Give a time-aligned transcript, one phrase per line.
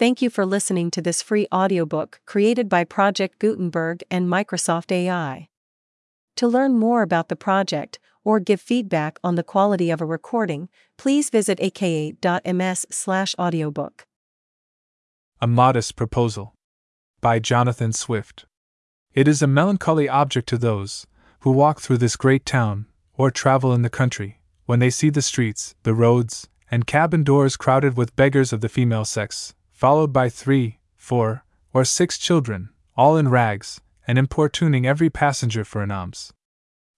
[0.00, 5.50] Thank you for listening to this free audiobook created by Project Gutenberg and Microsoft AI.
[6.36, 10.70] To learn more about the project or give feedback on the quality of a recording,
[10.96, 14.06] please visit aka.ms/audiobook.
[15.42, 16.54] A Modest Proposal
[17.20, 18.46] by Jonathan Swift.
[19.12, 21.06] It is a melancholy object to those
[21.40, 22.86] who walk through this great town
[23.18, 27.58] or travel in the country when they see the streets, the roads, and cabin doors
[27.58, 31.42] crowded with beggars of the female sex, followed by three, four,
[31.72, 36.34] or six children, all in rags, and importuning every passenger for an alms.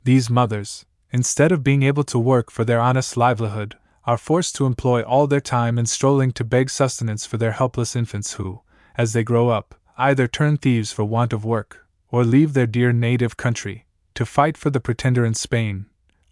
[0.02, 4.66] These mothers, instead of being able to work for their honest livelihood, are forced to
[4.66, 8.62] employ all their time in strolling to beg sustenance for their helpless infants who,
[8.96, 12.92] as they grow up, either turn thieves for want of work, or leave their dear
[12.92, 15.86] native country, to fight for the pretender in Spain,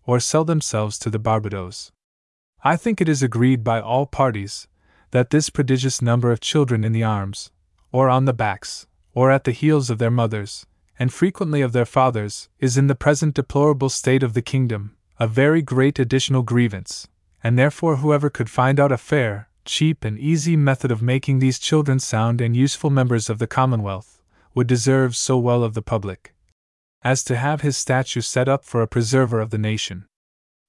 [0.05, 1.93] or sell themselves to the Barbados.
[2.65, 4.67] I think it is agreed by all parties
[5.11, 7.51] that this prodigious number of children in the arms,
[7.93, 10.67] or on the backs, or at the heels of their mothers,
[10.99, 15.27] and frequently of their fathers, is in the present deplorable state of the kingdom a
[15.27, 17.09] very great additional grievance,
[17.43, 21.59] and therefore whoever could find out a fair, cheap, and easy method of making these
[21.59, 24.23] children sound and useful members of the Commonwealth
[24.55, 26.35] would deserve so well of the public
[27.03, 30.07] as to have his statue set up for a preserver of the nation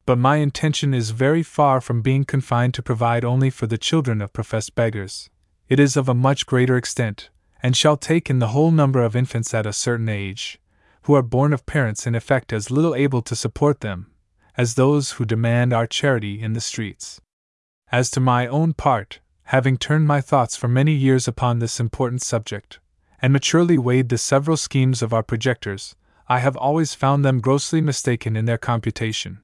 [0.05, 4.21] but my intention is very far from being confined to provide only for the children
[4.21, 5.29] of professed beggars.
[5.69, 7.29] It is of a much greater extent,
[7.63, 10.59] and shall take in the whole number of infants at a certain age,
[11.03, 14.11] who are born of parents in effect as little able to support them,
[14.57, 17.21] as those who demand our charity in the streets.
[17.91, 22.21] As to my own part, having turned my thoughts for many years upon this important
[22.21, 22.79] subject,
[23.21, 25.95] and maturely weighed the several schemes of our projectors,
[26.27, 29.43] I have always found them grossly mistaken in their computation.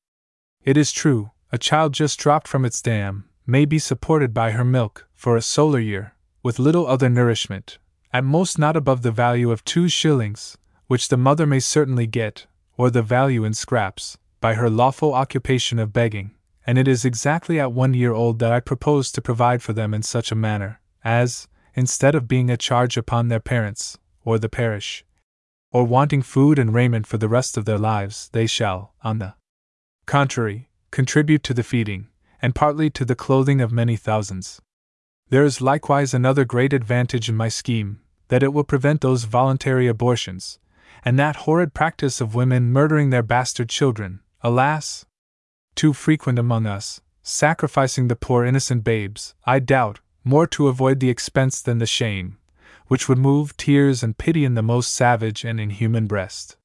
[0.67, 4.65] It is true, a child just dropped from its dam may be supported by her
[4.65, 7.77] milk for a solar year, with little other nourishment,
[8.11, 12.47] at most not above the value of two shillings, which the mother may certainly get,
[12.75, 16.31] or the value in scraps, by her lawful occupation of begging,
[16.65, 19.93] and it is exactly at one year old that I propose to provide for them
[19.93, 24.49] in such a manner as, instead of being a charge upon their parents, or the
[24.49, 25.05] parish,
[25.71, 29.33] or wanting food and raiment for the rest of their lives, they shall, on the
[30.07, 32.07] contrary, contribute to the feeding,
[32.41, 34.59] and partly to the clothing of many thousands.
[35.29, 39.87] There is likewise another great advantage in my scheme that it will prevent those voluntary
[39.87, 40.59] abortions,
[41.03, 45.05] and that horrid practice of women murdering their bastard children, alas!
[45.75, 51.09] Too frequent among us, sacrificing the poor innocent babes, I doubt, more to avoid the
[51.09, 52.37] expense than the shame,
[52.87, 56.56] which would move tears and pity in the most savage and inhuman breast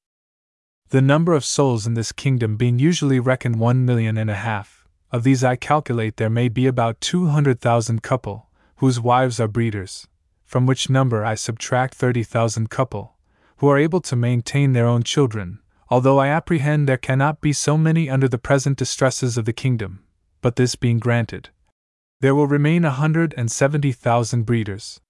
[0.93, 4.87] the number of souls in this kingdom being usually reckoned one million and a half.
[5.11, 10.07] Of these, I calculate there may be about 200,000 couple, whose wives are breeders,
[10.45, 13.15] from which number I subtract 30,000 couple,
[13.57, 17.75] who are able to maintain their own children, although I apprehend there cannot be so
[17.75, 20.03] many under the present distresses of the kingdom.
[20.43, 21.49] But this being granted,
[22.21, 25.01] there will remain a hundred and seventy thousand breeders.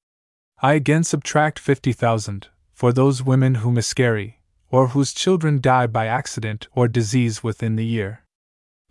[0.61, 4.39] I again subtract fifty thousand, for those women who miscarry,
[4.73, 8.23] or whose children die by accident or disease within the year.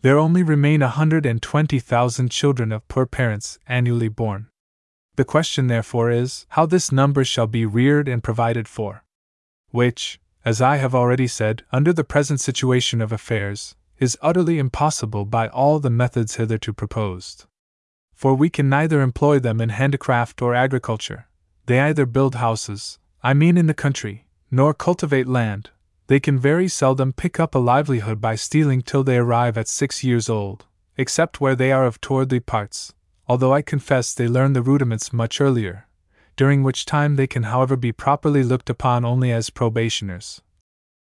[0.02, 4.46] There only remain a hundred and twenty thousand children of poor parents annually born.
[5.16, 9.02] The question, therefore, is how this number shall be reared and provided for.
[9.70, 15.24] Which, as I have already said, under the present situation of affairs, is utterly impossible
[15.24, 17.46] by all the methods hitherto proposed.
[18.14, 21.26] For we can neither employ them in handicraft or agriculture,
[21.66, 25.70] they either build houses, I mean in the country, nor cultivate land,
[26.06, 30.02] they can very seldom pick up a livelihood by stealing till they arrive at six
[30.02, 32.92] years old, except where they are of towardly parts,
[33.26, 35.86] although I confess they learn the rudiments much earlier,
[36.36, 40.42] during which time they can, however, be properly looked upon only as probationers.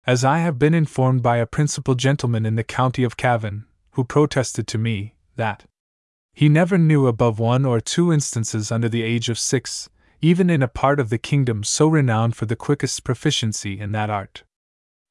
[0.08, 4.04] As I have been informed by a principal gentleman in the county of Cavan, who
[4.04, 5.66] protested to me that
[6.34, 9.90] he never knew above one or two instances under the age of six
[10.22, 14.10] even in a part of the kingdom so renowned for the quickest proficiency in that
[14.10, 14.44] art.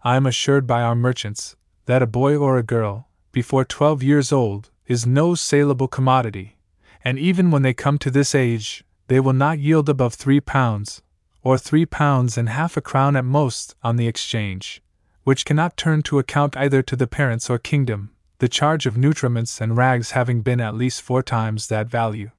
[0.07, 1.57] I am assured by our merchants
[1.87, 6.59] that a boy or a girl, before twelve years old, is no saleable commodity,
[7.03, 11.01] and even when they come to this age, they will not yield above three pounds,
[11.43, 14.83] or three pounds and half a crown at most, on the exchange,
[15.23, 18.11] which cannot turn to account either to the parents or kingdom,
[18.41, 22.31] the charge of nutriments and rags having been at least four times that value.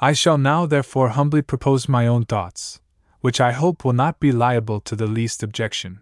[0.00, 2.80] I shall now therefore humbly propose my own thoughts,
[3.20, 6.00] which I hope will not be liable to the least objection.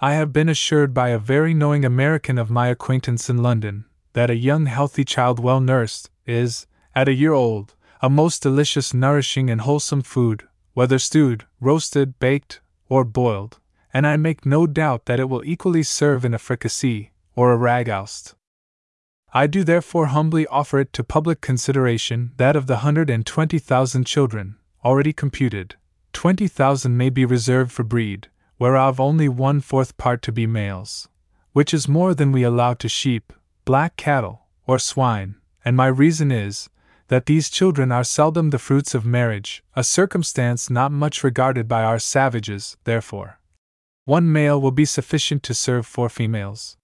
[0.00, 4.30] I have been assured by a very knowing American of my acquaintance in London that
[4.30, 9.50] a young healthy child well nursed is, at a year old, a most delicious, nourishing,
[9.50, 13.58] and wholesome food, whether stewed, roasted, baked, or boiled,
[13.92, 17.58] and I make no doubt that it will equally serve in a fricassee or a
[17.58, 18.34] ragoust.
[19.34, 23.58] I do therefore humbly offer it to public consideration that of the hundred and twenty
[23.58, 25.74] thousand children, already computed,
[26.12, 31.08] twenty thousand may be reserved for breed, whereof only one fourth part to be males,
[31.52, 33.32] which is more than we allow to sheep,
[33.64, 36.68] black cattle, or swine, and my reason is,
[37.08, 41.82] that these children are seldom the fruits of marriage, a circumstance not much regarded by
[41.82, 43.40] our savages, therefore.
[44.04, 46.76] One male will be sufficient to serve four females.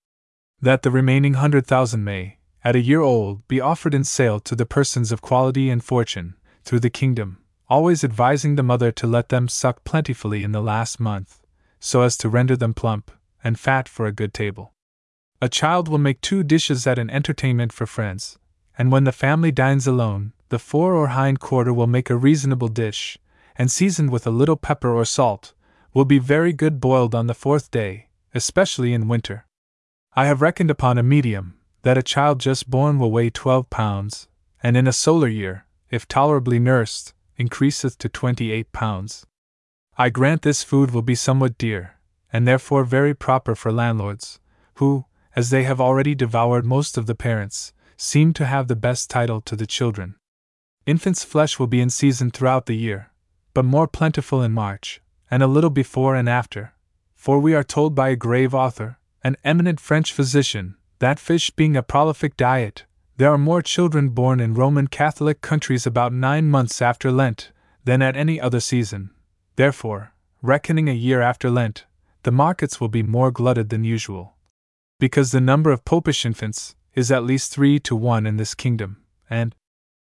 [0.60, 4.54] That the remaining hundred thousand may, at a year old, be offered in sale to
[4.54, 6.34] the persons of quality and fortune,
[6.64, 7.38] through the kingdom,
[7.68, 11.40] always advising the mother to let them suck plentifully in the last month,
[11.84, 13.10] so as to render them plump
[13.44, 14.72] and fat for a good table.
[15.42, 18.38] A child will make two dishes at an entertainment for friends,
[18.78, 22.68] and when the family dines alone, the fore or hind quarter will make a reasonable
[22.68, 23.18] dish,
[23.56, 25.52] and seasoned with a little pepper or salt,
[25.92, 29.44] will be very good boiled on the fourth day, especially in winter.
[30.16, 34.26] I have reckoned upon a medium, that a child just born will weigh twelve pounds,
[34.62, 39.26] and in a solar year, if tolerably nursed, increaseth to twenty eight pounds.
[39.96, 41.96] I grant this food will be somewhat dear,
[42.32, 44.40] and therefore very proper for landlords,
[44.74, 45.04] who,
[45.36, 49.40] as they have already devoured most of the parents, seem to have the best title
[49.42, 50.16] to the children.
[50.84, 53.12] Infant's flesh will be in season throughout the year,
[53.54, 55.00] but more plentiful in March,
[55.30, 56.74] and a little before and after,
[57.14, 61.76] for we are told by a grave author, an eminent French physician, that fish being
[61.76, 62.84] a prolific diet,
[63.16, 67.52] there are more children born in Roman Catholic countries about nine months after Lent
[67.84, 69.10] than at any other season.
[69.56, 70.12] Therefore,
[70.42, 71.84] reckoning a year after Lent,
[72.24, 74.36] the markets will be more glutted than usual.
[74.98, 79.02] Because the number of popish infants is at least three to one in this kingdom,
[79.28, 79.54] and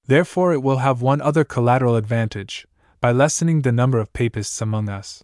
[0.05, 2.67] therefore it will have one other collateral advantage,
[3.01, 5.23] by lessening the number of papists among us.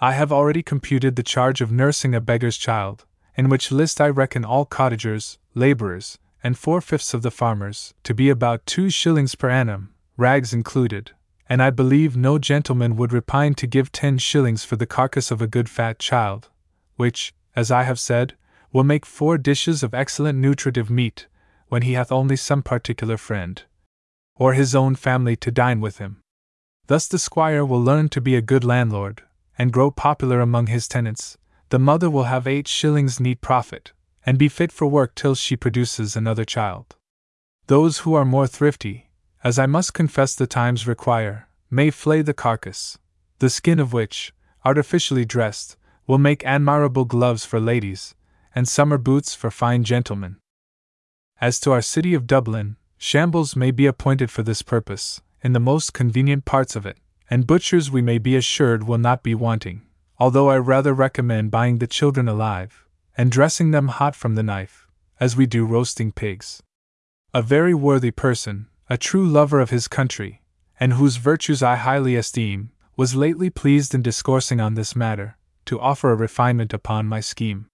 [0.00, 3.06] I have already computed the charge of nursing a beggar's child,
[3.36, 8.14] in which list I reckon all cottagers, labourers, and four fifths of the farmers, to
[8.14, 11.12] be about two shillings per annum, rags included,
[11.52, 15.42] and I believe no gentleman would repine to give ten shillings for the carcass of
[15.42, 16.48] a good fat child,
[16.96, 18.32] which, as I have said,
[18.72, 21.26] will make four dishes of excellent nutritive meat,
[21.68, 23.62] when he hath only some particular friend,
[24.34, 26.22] or his own family to dine with him.
[26.86, 29.20] Thus the squire will learn to be a good landlord,
[29.58, 31.36] and grow popular among his tenants.
[31.68, 33.92] The mother will have eight shillings neat profit,
[34.24, 36.96] and be fit for work till she produces another child.
[37.66, 39.10] Those who are more thrifty,
[39.44, 42.98] as I must confess the times require, may flay the carcass,
[43.40, 44.32] the skin of which,
[44.64, 48.14] artificially dressed, will make admirable gloves for ladies,
[48.54, 50.36] and summer boots for fine gentlemen.
[51.40, 55.60] As to our city of Dublin, shambles may be appointed for this purpose, in the
[55.60, 56.98] most convenient parts of it,
[57.28, 59.82] and butchers we may be assured will not be wanting,
[60.18, 62.86] although I rather recommend buying the children alive,
[63.16, 64.86] and dressing them hot from the knife,
[65.18, 66.62] as we do roasting pigs.
[67.34, 70.42] A very worthy person, a true lover of his country,
[70.78, 75.80] and whose virtues I highly esteem, was lately pleased in discoursing on this matter, to
[75.80, 77.68] offer a refinement upon my scheme.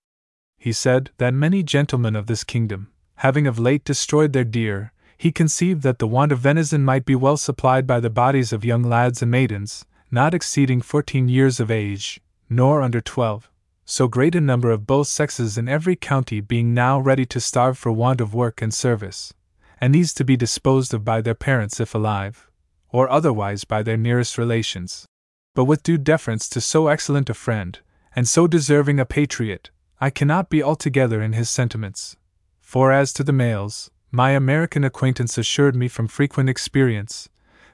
[0.58, 5.32] He said that many gentlemen of this kingdom, having of late destroyed their deer, he
[5.32, 8.84] conceived that the want of venison might be well supplied by the bodies of young
[8.84, 13.50] lads and maidens, not exceeding fourteen years of age, nor under twelve,
[13.84, 17.76] so great a number of both sexes in every county being now ready to starve
[17.76, 19.34] for want of work and service,
[19.80, 22.50] and these to be disposed of by their parents if alive,
[22.90, 25.06] or otherwise by their nearest relations.
[25.54, 27.78] But with due deference to so excellent a friend,
[28.14, 29.70] and so deserving a patriot,
[30.00, 32.16] I cannot be altogether in his sentiments.
[32.60, 37.28] For as to the males, my American acquaintance assured me from frequent experience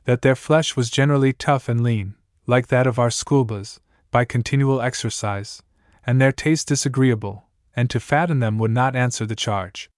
[0.05, 2.15] that their flesh was generally tough and lean,
[2.47, 3.81] like that of our schoolboys,
[4.11, 5.63] by continual exercise,
[6.07, 9.91] and their taste disagreeable, and to fatten them would not answer the charge.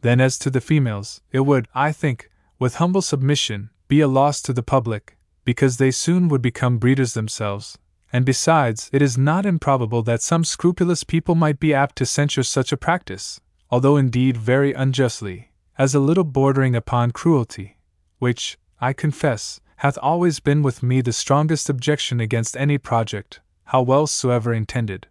[0.00, 4.40] Then, as to the females, it would, I think, with humble submission, be a loss
[4.42, 7.78] to the public, because they soon would become breeders themselves,
[8.12, 12.42] and besides, it is not improbable that some scrupulous people might be apt to censure
[12.42, 13.40] such a practice,
[13.70, 17.78] although indeed very unjustly, as a little bordering upon cruelty,
[18.18, 23.82] which, I confess, hath always been with me the strongest objection against any project, how
[23.82, 25.06] well soever intended.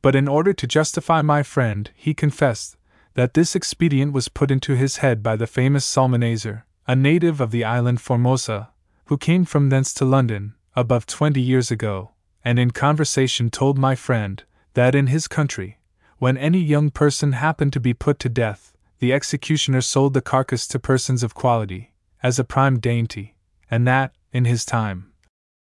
[0.00, 2.76] But in order to justify my friend, he confessed
[3.14, 7.50] that this expedient was put into his head by the famous Psalmanazar, a native of
[7.50, 8.70] the island Formosa,
[9.06, 12.12] who came from thence to London, above twenty years ago,
[12.44, 15.78] and in conversation told my friend that in his country,
[16.18, 20.66] when any young person happened to be put to death, the executioner sold the carcass
[20.68, 21.92] to persons of quality,
[22.22, 23.36] as a prime dainty,
[23.70, 25.12] and that, in his time,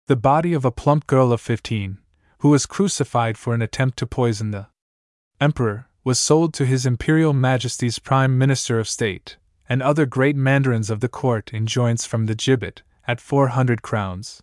[0.07, 1.97] the body of a plump girl of fifteen,
[2.39, 4.67] who was crucified for an attempt to poison the
[5.39, 9.37] Emperor, was sold to His Imperial Majesty's Prime Minister of State,
[9.69, 13.81] and other great mandarins of the court in joints from the gibbet, at four hundred
[13.81, 14.41] crowns.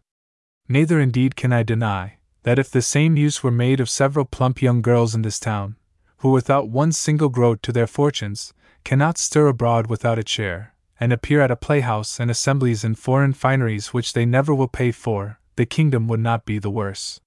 [0.69, 4.63] Neither indeed can I deny that if the same use were made of several plump
[4.63, 5.77] young girls in this town,
[6.19, 11.13] who without one single groat to their fortunes, cannot stir abroad without a chair, and
[11.13, 15.39] appear at a playhouse and assemblies in foreign fineries which they never will pay for,
[15.57, 17.21] the kingdom would not be the worse.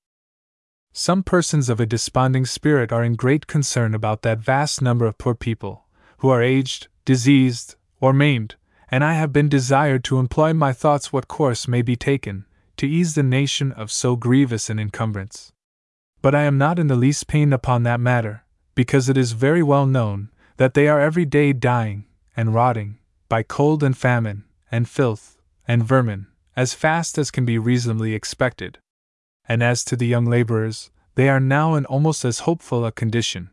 [0.94, 5.18] Some persons of a desponding spirit are in great concern about that vast number of
[5.18, 5.86] poor people,
[6.18, 8.56] who are aged, diseased, or maimed,
[8.90, 12.46] and I have been desired to employ my thoughts what course may be taken,
[12.76, 15.54] to ease the nation of so grievous an encumbrance.
[16.22, 18.44] But I am not in the least pained upon that matter,
[18.76, 22.06] because it is very well known that they are every day dying
[22.36, 22.98] and rotting
[23.30, 28.78] by cold and famine, and filth, and vermin, as fast as can be reasonably expected.
[29.51, 33.50] And as to the young laborers, they are now in almost as hopeful a condition.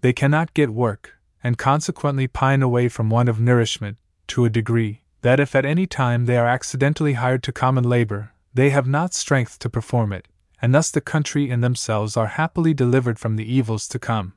[0.00, 3.96] They cannot get work, and consequently pine away from want of nourishment,
[4.28, 8.30] to a degree, that if at any time they are accidentally hired to common labor,
[8.54, 10.28] they have not strength to perform it,
[10.62, 14.34] and thus the country and themselves are happily delivered from the evils to come.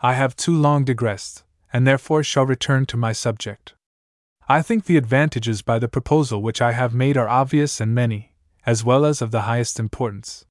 [0.00, 3.74] I have too long digressed, and therefore shall return to my subject.
[4.48, 8.29] I think the advantages by the proposal which I have made are obvious and many,
[8.66, 10.44] as well as of the highest importance.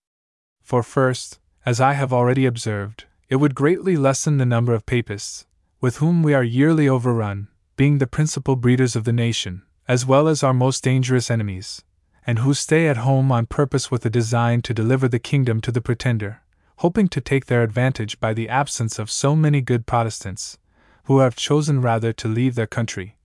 [0.61, 5.45] For first, as I have already observed, it would greatly lessen the number of papists,
[5.81, 10.27] with whom we are yearly overrun, being the principal breeders of the nation, as well
[10.27, 11.83] as our most dangerous enemies,
[12.25, 15.71] and who stay at home on purpose with a design to deliver the kingdom to
[15.71, 16.41] the pretender,
[16.77, 20.57] hoping to take their advantage by the absence of so many good Protestants,
[21.05, 23.15] who have chosen rather to leave their country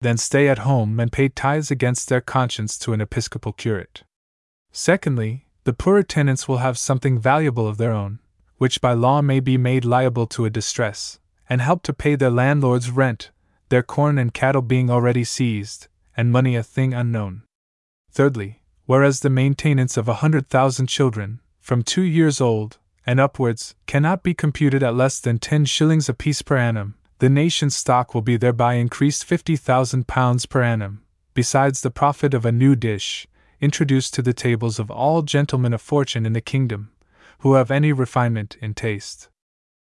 [0.00, 4.04] than stay at home and pay tithes against their conscience to an episcopal curate.
[4.72, 8.20] Secondly, the poorer tenants will have something valuable of their own,
[8.56, 12.30] which by law may be made liable to a distress, and help to pay their
[12.30, 13.30] landlord's rent,
[13.68, 17.42] their corn and cattle being already seized, and money a thing unknown.
[18.10, 23.74] Thirdly, whereas the maintenance of a hundred thousand children, from two years old and upwards,
[23.86, 28.22] cannot be computed at less than ten shillings apiece per annum, the nation's stock will
[28.22, 31.02] be thereby increased fifty thousand pounds per annum,
[31.34, 33.27] besides the profit of a new dish,
[33.60, 36.90] introduced to the tables of all gentlemen of fortune in the kingdom,
[37.40, 39.28] who have any refinement in taste.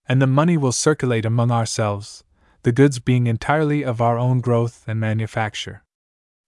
[0.07, 2.24] And the money will circulate among ourselves,
[2.63, 5.83] the goods being entirely of our own growth and manufacture.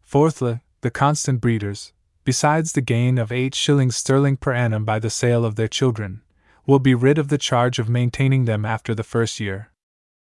[0.02, 5.10] Fourthly, the constant breeders, besides the gain of eight shillings sterling per annum by the
[5.10, 6.22] sale of their children,
[6.66, 9.72] will be rid of the charge of maintaining them after the first year.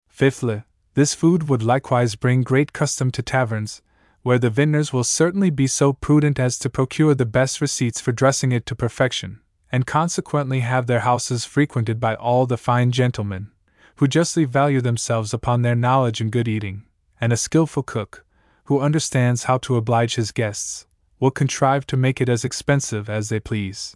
[0.08, 0.64] Fifthly,
[0.96, 3.82] this food would likewise bring great custom to taverns,
[4.22, 8.12] where the vintners will certainly be so prudent as to procure the best receipts for
[8.12, 9.40] dressing it to perfection,
[9.72, 13.52] and consequently have their houses frequented by all the fine gentlemen,
[13.96, 16.84] who justly value themselves upon their knowledge in good eating,
[17.22, 18.26] and a skilful cook,
[18.66, 20.86] who understands how to oblige his guests,
[21.20, 23.96] will contrive to make it as expensive as they please.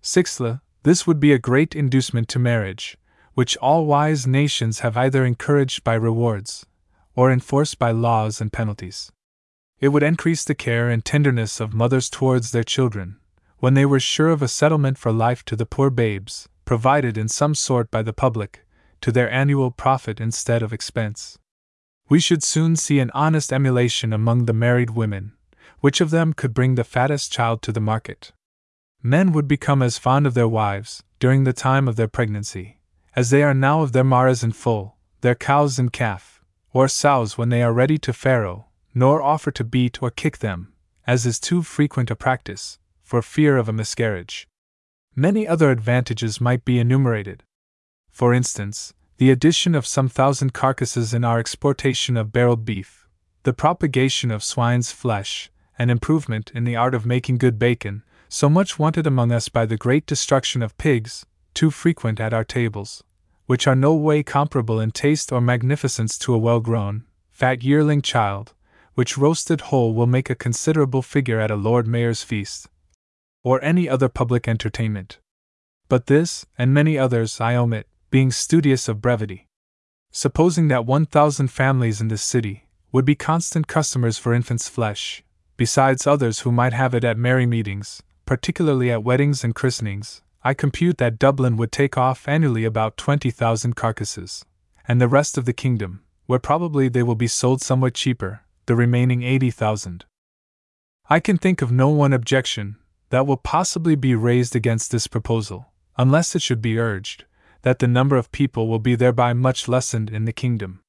[0.00, 2.96] Sixthly, this would be a great inducement to marriage,
[3.34, 6.66] which all wise nations have either encouraged by rewards,
[7.14, 9.12] or enforced by laws and penalties.
[9.80, 13.18] It would increase the care and tenderness of mothers towards their children,
[13.58, 17.28] when they were sure of a settlement for life to the poor babes, provided in
[17.28, 18.66] some sort by the public,
[19.00, 21.38] to their annual profit instead of expense
[22.08, 25.32] we should soon see an honest emulation among the married women,
[25.80, 28.32] which of them could bring the fattest child to the market.
[29.02, 32.80] Men would become as fond of their wives, during the time of their pregnancy,
[33.16, 36.33] as they are now of their maras in full, their cows in calf,
[36.74, 40.72] or sows when they are ready to farrow, nor offer to beat or kick them,
[41.06, 44.46] as is too frequent a practice, for fear of a miscarriage.
[45.14, 47.44] Many other advantages might be enumerated.
[48.10, 53.08] For instance, the addition of some thousand carcasses in our exportation of barreled beef,
[53.44, 58.48] the propagation of swine's flesh, an improvement in the art of making good bacon, so
[58.48, 63.04] much wanted among us by the great destruction of pigs, too frequent at our tables,
[63.46, 68.00] which are no way comparable in taste or magnificence to a well grown, fat yearling
[68.00, 68.54] child,
[68.94, 72.68] which roasted whole will make a considerable figure at a Lord Mayor's feast,
[73.42, 75.18] or any other public entertainment.
[75.88, 79.48] But this, and many others, I omit, being studious of brevity.
[80.10, 85.24] Supposing that 1,000 families in this city would be constant customers for infant's flesh,
[85.56, 90.52] besides others who might have it at merry meetings, particularly at weddings and christenings, I
[90.52, 94.44] compute that Dublin would take off annually about 20,000 carcasses,
[94.86, 98.76] and the rest of the kingdom, where probably they will be sold somewhat cheaper, the
[98.76, 100.04] remaining 80,000.
[101.08, 102.76] I can think of no one objection
[103.08, 107.24] that will possibly be raised against this proposal, unless it should be urged
[107.62, 110.82] that the number of people will be thereby much lessened in the kingdom.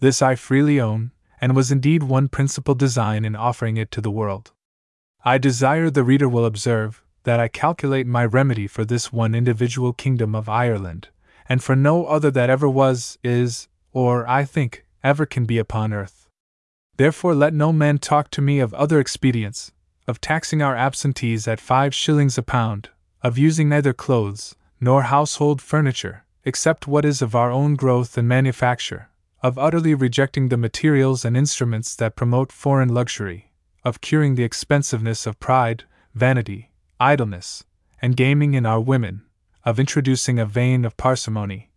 [0.00, 4.10] This I freely own, and was indeed one principal design in offering it to the
[4.10, 4.52] world.
[5.22, 9.92] I desire the reader will observe that I calculate my remedy for this one individual
[9.92, 11.08] kingdom of Ireland,
[11.48, 15.92] and for no other that ever was, is, or, I think, ever can be upon
[15.92, 16.28] earth.
[16.98, 19.72] Therefore, let no man talk to me of other expedients,
[20.06, 22.90] of taxing our absentees at five shillings a pound,
[23.24, 28.28] of using neither clothes, nor household furniture, except what is of our own growth and
[28.28, 29.08] manufacture,
[29.42, 33.50] of utterly rejecting the materials and instruments that promote foreign luxury,
[33.84, 35.82] of curing the expensiveness of pride,
[36.14, 37.64] vanity, idleness,
[38.00, 39.22] and gaming in our women,
[39.64, 41.70] of introducing a vein of parsimony,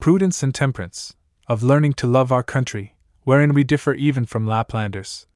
[0.00, 1.14] prudence, and temperance,
[1.46, 5.26] of learning to love our country, wherein we differ even from Laplanders,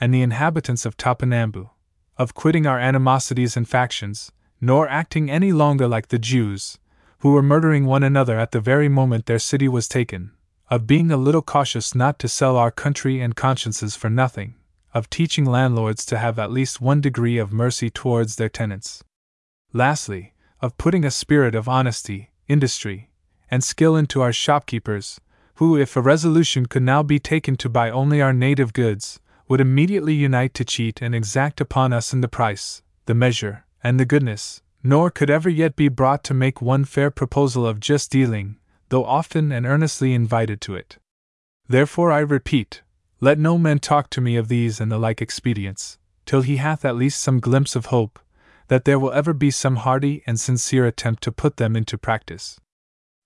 [0.00, 1.70] and the inhabitants of Topinamboo,
[2.16, 6.78] of quitting our animosities and factions, nor acting any longer like the Jews,
[7.18, 10.32] who were murdering one another at the very moment their city was taken,
[10.70, 14.54] of being a little cautious not to sell our country and consciences for nothing,
[14.96, 19.04] of teaching landlords to have at least one degree of mercy towards their tenants.
[19.74, 23.10] Lastly, of putting a spirit of honesty, industry,
[23.50, 25.20] and skill into our shopkeepers,
[25.56, 29.60] who, if a resolution could now be taken to buy only our native goods, would
[29.60, 34.06] immediately unite to cheat and exact upon us in the price, the measure, and the
[34.06, 38.56] goodness, nor could ever yet be brought to make one fair proposal of just dealing,
[38.88, 40.96] though often and earnestly invited to it.
[41.68, 42.80] Therefore, I repeat,
[43.20, 46.84] let no man talk to me of these and the like expedients, till he hath
[46.84, 48.18] at least some glimpse of hope
[48.68, 52.60] that there will ever be some hearty and sincere attempt to put them into practice.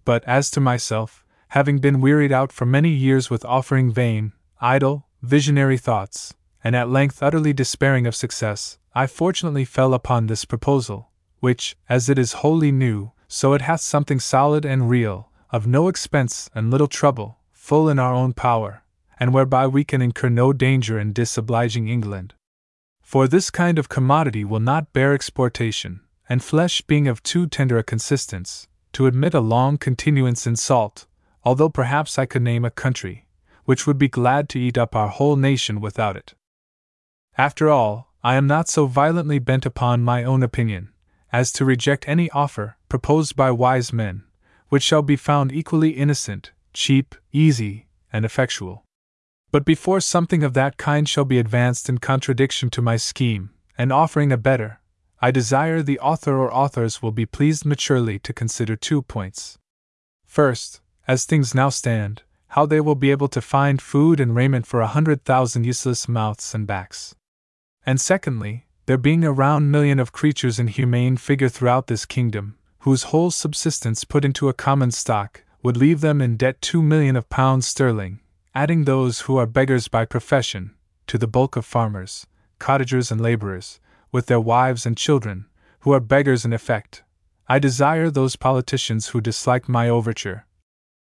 [0.04, 5.06] But as to myself, having been wearied out for many years with offering vain, idle,
[5.23, 11.11] visionary thoughts, and at length utterly despairing of success, I fortunately fell upon this proposal,
[11.38, 15.88] which, as it is wholly new, so it hath something solid and real, of no
[15.88, 18.83] expense and little trouble, full in our own power,
[19.20, 22.35] and whereby we can incur no danger in disobliging England.
[23.02, 27.76] For this kind of commodity will not bear exportation, and flesh being of too tender
[27.76, 31.06] a consistence, to admit a long continuance in salt,
[31.44, 33.26] although perhaps I could name a country,
[33.64, 36.35] which would be glad to eat up our whole nation without it.
[37.37, 40.90] After all, I am not so violently bent upon my own opinion,
[41.33, 44.24] as to reject any offer proposed by wise men,
[44.68, 48.85] which shall be found equally innocent, cheap, easy, and effectual.
[49.52, 53.92] But before something of that kind shall be advanced in contradiction to my scheme, and
[53.92, 54.80] offering a better,
[55.20, 59.58] I desire the author or authors will be pleased maturely to consider two points.
[60.24, 64.66] First, as things now stand, how they will be able to find food and raiment
[64.66, 67.14] for a hundred thousand useless mouths and backs.
[67.84, 72.56] And secondly, there being a round million of creatures in humane figure throughout this kingdom,
[72.80, 77.16] whose whole subsistence put into a common stock would leave them in debt two million
[77.16, 78.20] of pounds sterling,
[78.54, 80.74] adding those who are beggars by profession,
[81.06, 82.26] to the bulk of farmers,
[82.58, 85.46] cottagers, and laborers, with their wives and children,
[85.80, 87.02] who are beggars in effect.
[87.48, 90.46] I desire those politicians who dislike my overture,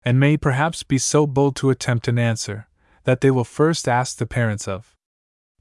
[0.05, 2.66] and may perhaps be so bold to attempt an answer,
[3.05, 4.94] that they will first ask the parents of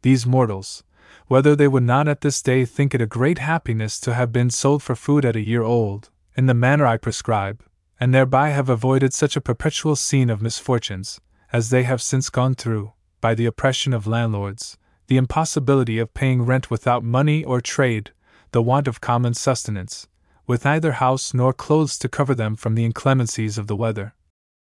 [0.02, 0.84] these mortals,
[1.28, 4.50] whether they would not at this day think it a great happiness to have been
[4.50, 7.64] sold for food at a year old, in the manner I prescribe,
[8.00, 11.20] and thereby have avoided such a perpetual scene of misfortunes,
[11.52, 16.44] as they have since gone through, by the oppression of landlords, the impossibility of paying
[16.44, 18.12] rent without money or trade,
[18.52, 20.08] the want of common sustenance,
[20.46, 24.14] with neither house nor clothes to cover them from the inclemencies of the weather,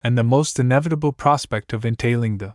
[0.02, 2.54] and the most inevitable prospect of entailing the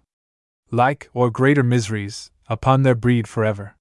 [0.72, 3.76] like or greater miseries upon their breed forever.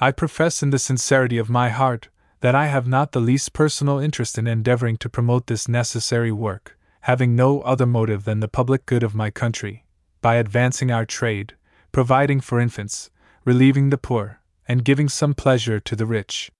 [0.00, 2.08] I profess in the sincerity of my heart
[2.40, 6.77] that I have not the least personal interest in endeavoring to promote this necessary work,
[7.02, 9.84] having no other motive than the public good of my country,
[10.20, 11.54] by advancing our trade,
[11.92, 13.10] providing for infants,
[13.44, 16.50] relieving the poor, and giving some pleasure to the rich.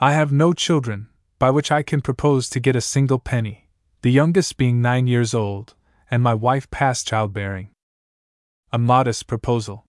[0.00, 1.08] I have no children,
[1.38, 3.68] by which I can propose to get a single penny,
[4.02, 5.74] the youngest being nine years old,
[6.10, 7.70] and my wife past childbearing.
[8.72, 9.84] A modest proposal.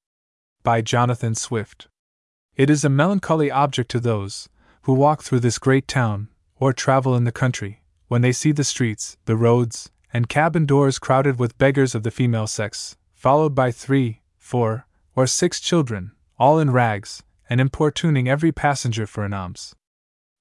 [0.64, 1.88] By Jonathan Swift.
[2.56, 4.50] It is a melancholy object to those
[4.84, 8.64] who walk through this great town, or travel in the country, when they see the
[8.64, 13.72] streets, the roads, and cabin doors crowded with beggars of the female sex, followed by
[13.72, 19.76] three, four, or six children, all in rags, and importuning every passenger for an alms.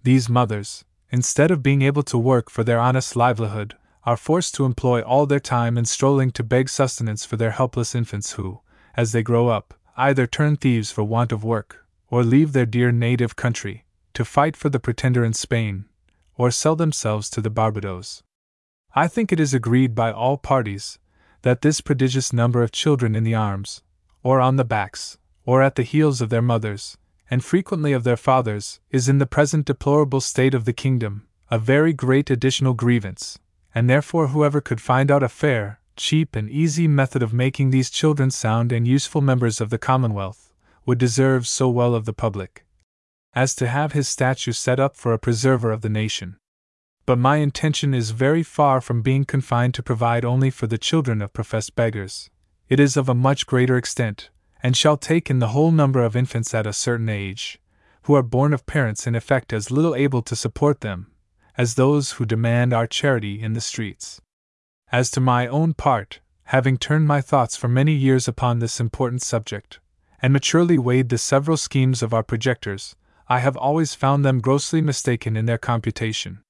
[0.02, 4.64] These mothers, instead of being able to work for their honest livelihood, are forced to
[4.64, 8.60] employ all their time in strolling to beg sustenance for their helpless infants who,
[8.96, 12.92] as they grow up, either turn thieves for want of work, or leave their dear
[12.92, 15.86] native country, to fight for the pretender in Spain,
[16.36, 18.22] or sell themselves to the Barbados.
[18.94, 20.98] I think it is agreed by all parties
[21.42, 23.82] that this prodigious number of children in the arms,
[24.22, 26.98] or on the backs, or at the heels of their mothers,
[27.30, 31.58] and frequently of their fathers, is in the present deplorable state of the kingdom a
[31.58, 33.38] very great additional grievance,
[33.74, 37.90] and therefore whoever could find out a fair, cheap, and easy method of making these
[37.90, 40.52] children sound and useful members of the Commonwealth
[40.84, 42.65] would deserve so well of the public
[43.36, 46.38] as to have his statue set up for a preserver of the nation.
[47.04, 51.20] But my intention is very far from being confined to provide only for the children
[51.20, 52.30] of professed beggars.
[52.70, 54.30] It is of a much greater extent,
[54.62, 57.60] and shall take in the whole number of infants at a certain age,
[58.04, 61.12] who are born of parents in effect as little able to support them,
[61.58, 64.20] as those who demand our charity in the streets.
[64.90, 69.20] As to my own part, having turned my thoughts for many years upon this important
[69.20, 69.78] subject,
[70.22, 72.96] and maturely weighed the several schemes of our projectors,
[73.28, 76.42] I have always found them grossly mistaken in their computation.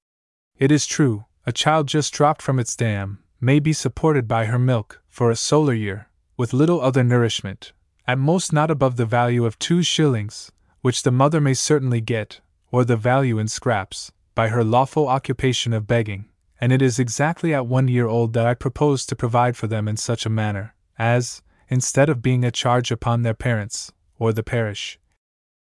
[0.59, 4.59] It is true, a child just dropped from its dam may be supported by her
[4.59, 7.73] milk for a solar year, with little other nourishment,
[8.07, 12.41] at most not above the value of two shillings, which the mother may certainly get,
[12.71, 16.27] or the value in scraps, by her lawful occupation of begging,
[16.61, 19.89] and it is exactly at one year old that I propose to provide for them
[19.89, 24.43] in such a manner, as, instead of being a charge upon their parents, or the
[24.43, 24.99] parish,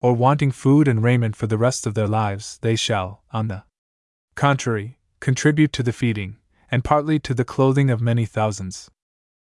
[0.01, 3.63] or wanting food and raiment for the rest of their lives, they shall, on the
[4.35, 6.37] contrary, contribute to the feeding,
[6.71, 8.89] and partly to the clothing of many thousands.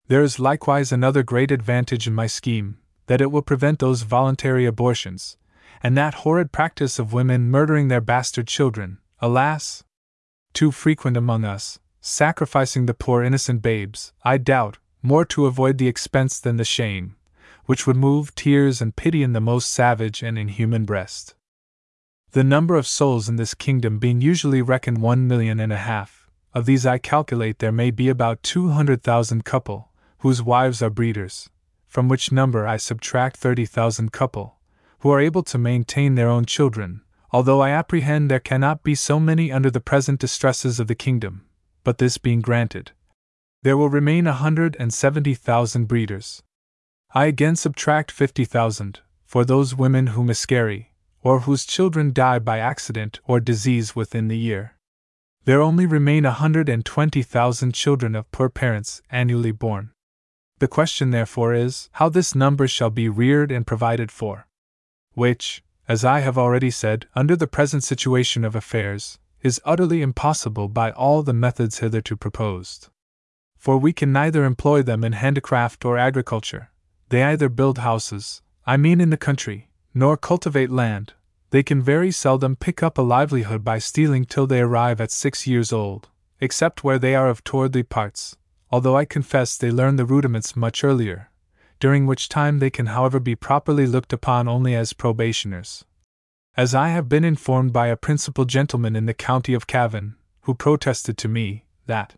[0.08, 4.66] There is likewise another great advantage in my scheme that it will prevent those voluntary
[4.66, 5.36] abortions,
[5.82, 9.84] and that horrid practice of women murdering their bastard children, alas!
[10.52, 15.88] Too frequent among us, sacrificing the poor innocent babes, I doubt, more to avoid the
[15.88, 17.16] expense than the shame,
[17.70, 21.37] which would move tears and pity in the most savage and inhuman breast.
[22.33, 26.28] The number of souls in this kingdom being usually reckoned one million and a half,
[26.52, 30.90] of these I calculate there may be about two hundred thousand couple, whose wives are
[30.90, 31.48] breeders,
[31.87, 34.59] from which number I subtract thirty thousand couple,
[34.98, 39.20] who are able to maintain their own children, although I apprehend there cannot be so
[39.20, 41.46] many under the present distresses of the kingdom,
[41.85, 42.90] but this being granted,
[43.62, 46.42] there will remain a hundred and seventy thousand breeders,
[47.12, 50.92] I again subtract 50,000 for those women who miscarry,
[51.23, 54.77] or whose children die by accident or disease within the year.
[55.44, 59.90] There only remain a 120,000 children of poor parents annually born.
[60.61, 64.46] The question, therefore, is how this number shall be reared and provided for.
[65.14, 70.68] Which, as I have already said, under the present situation of affairs, is utterly impossible
[70.68, 72.88] by all the methods hitherto proposed.
[73.57, 76.69] For we can neither employ them in handicraft or agriculture,
[77.11, 81.12] they either build houses, I mean in the country, nor cultivate land.
[81.51, 85.46] They can very seldom pick up a livelihood by stealing till they arrive at six
[85.46, 86.09] years old,
[86.40, 88.37] except where they are of towardly parts,
[88.70, 91.31] although I confess they learn the rudiments much earlier,
[91.81, 95.85] during which time they can, however, be properly looked upon only as probationers.
[96.57, 100.55] As I have been informed by a principal gentleman in the county of Cavan, who
[100.55, 102.14] protested to me that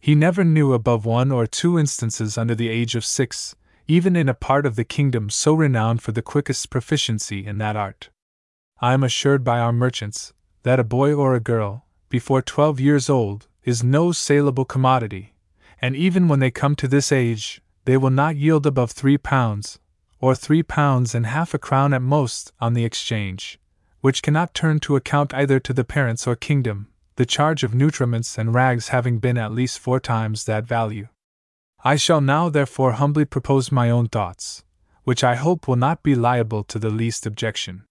[0.00, 3.54] he never knew above one or two instances under the age of six
[3.88, 7.76] even in a part of the kingdom so renowned for the quickest proficiency in that
[7.76, 8.10] art.
[8.80, 10.32] I am assured by our merchants
[10.64, 15.34] that a boy or a girl, before twelve years old, is no saleable commodity,
[15.80, 19.78] and even when they come to this age, they will not yield above three pounds,
[20.20, 23.60] or three pounds and half a crown at most, on the exchange,
[24.00, 28.36] which cannot turn to account either to the parents or kingdom, the charge of nutriments
[28.36, 31.08] and rags having been at least four times that value.
[31.86, 34.64] I shall now therefore humbly propose my own thoughts,
[35.04, 37.84] which I hope will not be liable to the least objection.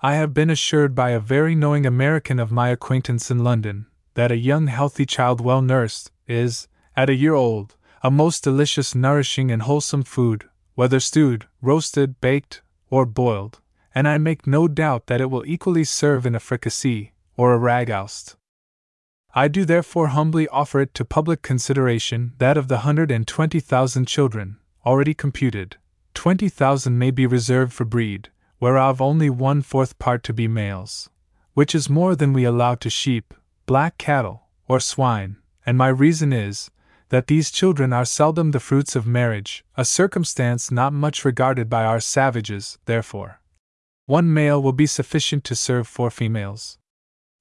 [0.00, 4.30] I have been assured by a very knowing American of my acquaintance in London that
[4.30, 9.50] a young healthy child well nursed is, at a year old, a most delicious, nourishing,
[9.50, 13.60] and wholesome food, whether stewed, roasted, baked, or boiled,
[13.96, 17.58] and I make no doubt that it will equally serve in a fricassee or a
[17.58, 18.36] ragoust.
[19.36, 23.58] I do therefore humbly offer it to public consideration that of the hundred and twenty
[23.58, 25.76] thousand children, already computed,
[26.14, 31.10] twenty thousand may be reserved for breed, whereof only one fourth part to be males,
[31.54, 33.34] which is more than we allow to sheep,
[33.66, 36.70] black cattle, or swine, and my reason is,
[37.08, 41.84] that these children are seldom the fruits of marriage, a circumstance not much regarded by
[41.84, 43.40] our savages, therefore.
[44.06, 46.78] One male will be sufficient to serve four females.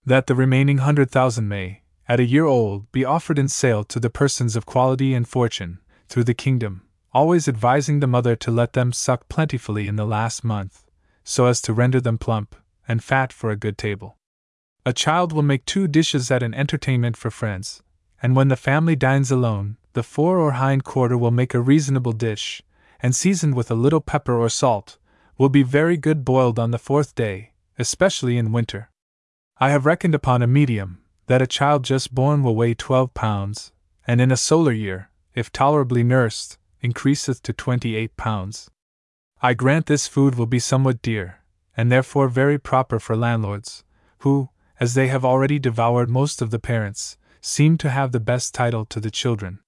[0.03, 1.83] That the remaining hundred thousand may,
[2.13, 5.80] at a year old, be offered in sale to the persons of quality and fortune,
[6.08, 10.43] through the kingdom, always advising the mother to let them suck plentifully in the last
[10.43, 10.86] month,
[11.23, 12.56] so as to render them plump
[12.88, 14.15] and fat for a good table.
[14.86, 17.82] A child will make two dishes at an entertainment for friends,
[18.21, 22.12] and when the family dines alone, the fore or hind quarter will make a reasonable
[22.12, 22.62] dish,
[22.99, 24.99] and seasoned with a little pepper or salt,
[25.39, 28.91] will be very good boiled on the fourth day, especially in winter.
[29.58, 33.71] I have reckoned upon a medium, that a child just born will weigh twelve pounds,
[34.05, 38.69] and in a solar year, if tolerably nursed, increaseth to twenty eight pounds.
[39.41, 41.39] I grant this food will be somewhat dear,
[41.75, 43.83] and therefore very proper for landlords,
[44.19, 48.53] who, as they have already devoured most of the parents, seem to have the best
[48.53, 49.59] title to the children.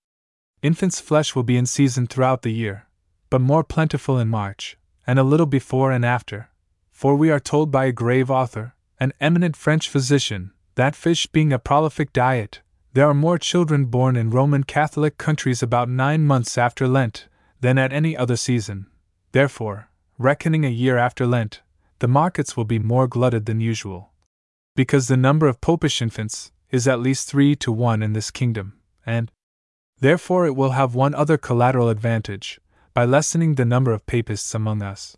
[0.61, 2.87] Infant's flesh will be in season throughout the year,
[3.29, 6.49] but more plentiful in March, and a little before and after,
[6.91, 11.51] for we are told by a grave author, an eminent French physician, that fish being
[11.51, 12.61] a prolific diet,
[12.93, 17.27] there are more children born in Roman Catholic countries about nine months after Lent
[17.59, 18.87] than at any other season.
[19.31, 21.61] Therefore, reckoning a year after Lent,
[21.99, 24.11] the markets will be more glutted than usual.
[24.75, 28.73] Because the number of popish infants, is at least three to one in this kingdom,
[29.05, 29.31] and
[29.99, 32.59] therefore it will have one other collateral advantage,
[32.93, 35.15] by lessening the number of papists among us.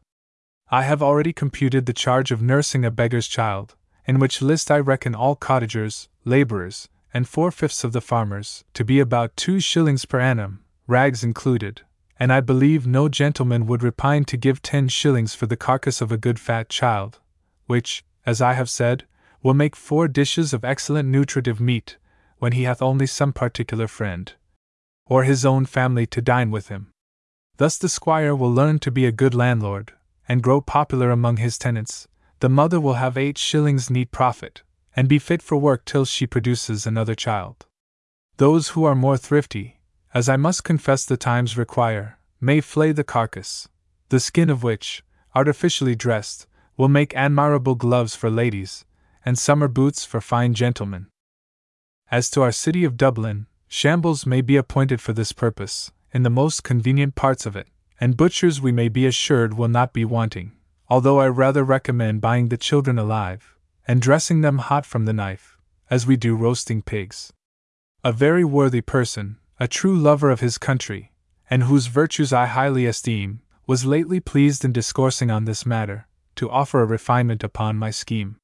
[0.70, 3.76] I have already computed the charge of nursing a beggar's child,
[4.08, 8.86] in which list I reckon all cottagers, labourers, and four fifths of the farmers, to
[8.86, 11.82] be about two shillings per annum, rags included,
[12.20, 16.12] and I believe no gentleman would repine to give ten shillings for the carcass of
[16.12, 17.20] a good fat child,
[17.65, 19.06] which, as I have said,
[19.43, 21.98] will make four dishes of excellent nutritive meat,
[22.39, 24.34] when he hath only some particular friend,
[25.06, 26.91] or his own family to dine with him.
[27.58, 29.93] Thus the squire will learn to be a good landlord,
[30.30, 32.08] and grow popular among his tenants.
[32.39, 34.62] The mother will have eight shillings neat profit,
[34.95, 37.65] and be fit for work till she produces another child.
[38.38, 39.80] Those who are more thrifty,
[40.13, 43.67] as I must confess the times require, may flay the carcass,
[44.10, 46.47] the skin of which, artificially dressed,
[46.78, 48.86] will make admirable gloves for ladies,
[49.26, 51.08] and summer boots for fine gentlemen.
[52.12, 56.30] As to our city of Dublin, shambles may be appointed for this purpose, in the
[56.30, 57.67] most convenient parts of it,
[58.00, 60.52] and butchers we may be assured will not be wanting,
[60.89, 63.56] although I rather recommend buying the children alive,
[63.88, 65.58] and dressing them hot from the knife,
[65.89, 67.34] as we do roasting pigs.
[68.04, 71.12] A very worthy person, a true lover of his country,
[71.50, 76.50] and whose virtues I highly esteem, was lately pleased in discoursing on this matter, to
[76.50, 78.38] offer a refinement upon my scheme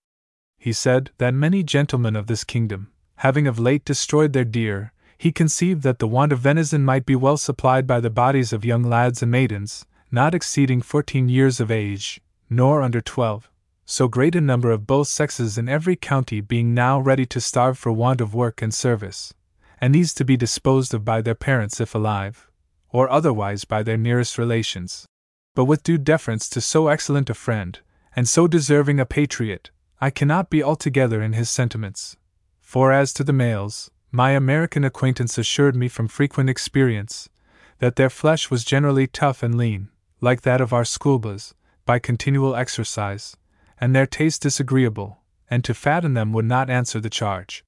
[0.64, 5.30] he said, that many gentlemen of this kingdom, having of late destroyed their deer, he
[5.30, 8.82] conceived that the want of venison might be well supplied by the bodies of young
[8.82, 13.50] lads and maidens, not exceeding fourteen years of age, nor under twelve,
[13.86, 17.78] so great a number of both sexes in every county being now ready to starve
[17.78, 19.34] for want of work and service,
[19.80, 22.50] and these to be disposed of by their parents if alive,
[22.90, 25.06] or otherwise by their nearest relations.
[25.56, 27.80] But with due deference to so excellent a friend,
[28.16, 32.18] and so deserving a patriot, I cannot be altogether in his sentiments.
[32.60, 37.30] For as to the males, my American acquaintance assured me from frequent experience
[37.80, 39.90] that their flesh was generally tough and lean,
[40.22, 41.54] like that of our schoolboys,
[41.86, 43.36] by continual exercise,
[43.80, 45.20] and their taste disagreeable,
[45.50, 47.64] and to fatten them would not answer the charge.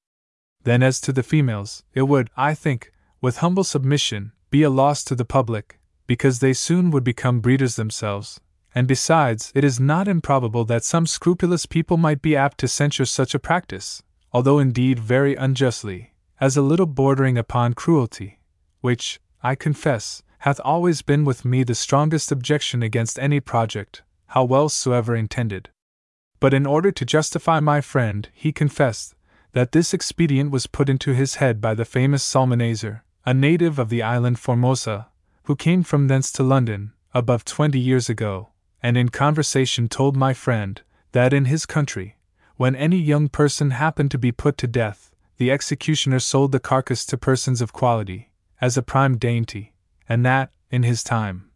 [0.63, 5.04] Then, as to the females, it would, I think, with humble submission, be a loss
[5.06, 8.39] to the public, because they soon would become breeders themselves,
[8.73, 13.06] and besides, it is not improbable that some scrupulous people might be apt to censure
[13.06, 18.39] such a practice, although indeed very unjustly, as a little bordering upon cruelty,
[18.82, 24.43] which, I confess, hath always been with me the strongest objection against any project, how
[24.43, 25.69] well soever intended.
[26.39, 29.15] But in order to justify my friend, he confessed
[29.53, 33.89] that this expedient was put into his head by the famous Psalmanazar, a native of
[33.89, 35.07] the island Formosa,
[35.43, 38.49] who came from thence to London, above twenty years ago,
[38.83, 40.81] and in conversation told my friend
[41.13, 42.17] that in his country,
[42.57, 47.05] when any young person happened to be put to death, the executioner sold the carcass
[47.05, 49.73] to persons of quality, as a prime dainty,
[50.07, 51.49] and that, in his time,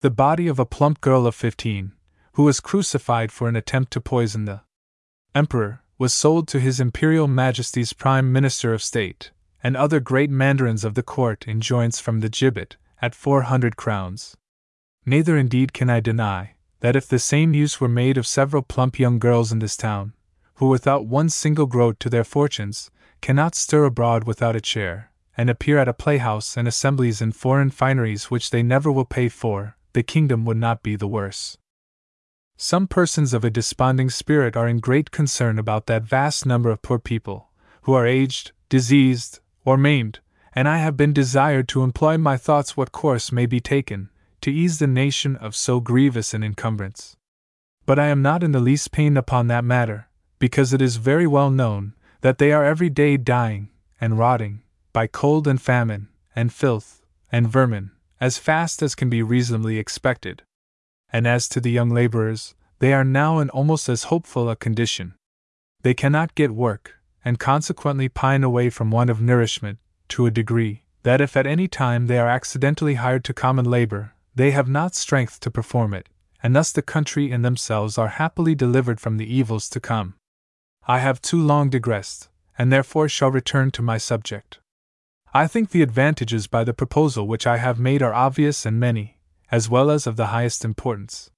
[0.00, 1.92] the body of a plump girl of fifteen,
[2.32, 4.60] who was crucified for an attempt to poison the
[5.34, 9.30] emperor, was sold to his imperial majesty's prime minister of state,
[9.62, 13.76] and other great mandarins of the court in joints from the gibbet, at four hundred
[13.76, 14.36] crowns.
[15.04, 18.98] Neither indeed can I deny that if the same use were made of several plump
[18.98, 20.14] young girls in this town,
[20.54, 22.90] who without one single groat to their fortunes,
[23.20, 27.70] cannot stir abroad without a chair, and appear at a playhouse and assemblies in foreign
[27.70, 31.56] fineries which they never will pay for, the kingdom would not be the worse.
[32.62, 36.82] Some persons of a desponding spirit are in great concern about that vast number of
[36.82, 37.48] poor people,
[37.84, 40.20] who are aged, diseased, or maimed,
[40.52, 44.10] and I have been desired to employ my thoughts what course may be taken
[44.42, 47.16] to ease the nation of so grievous an encumbrance.
[47.86, 51.26] But I am not in the least pained upon that matter, because it is very
[51.26, 54.60] well known that they are every day dying and rotting
[54.92, 60.42] by cold and famine and filth and vermin as fast as can be reasonably expected.
[61.12, 65.14] And as to the young laborers, they are now in almost as hopeful a condition.
[65.82, 70.84] They cannot get work, and consequently pine away from want of nourishment to a degree
[71.02, 74.94] that if at any time they are accidentally hired to common labor, they have not
[74.94, 76.08] strength to perform it,
[76.42, 80.14] and thus the country and themselves are happily delivered from the evils to come.
[80.86, 84.58] I have too long digressed, and therefore shall return to my subject.
[85.32, 89.18] I think the advantages by the proposal which I have made are obvious and many,
[89.50, 91.30] as well as of the highest importance.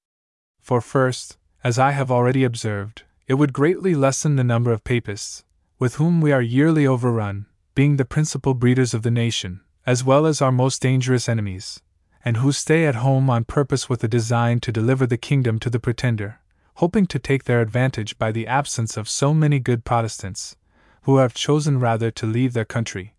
[0.61, 5.45] For first, as I have already observed, it would greatly lessen the number of papists,
[5.79, 10.27] with whom we are yearly overrun, being the principal breeders of the nation, as well
[10.27, 11.81] as our most dangerous enemies,
[12.25, 15.71] and who stay at home on purpose with a design to deliver the kingdom to
[15.71, 16.41] the pretender,
[16.77, 20.57] hoping to take their advantage by the absence of so many good Protestants,
[21.03, 23.15] who have chosen rather to leave their country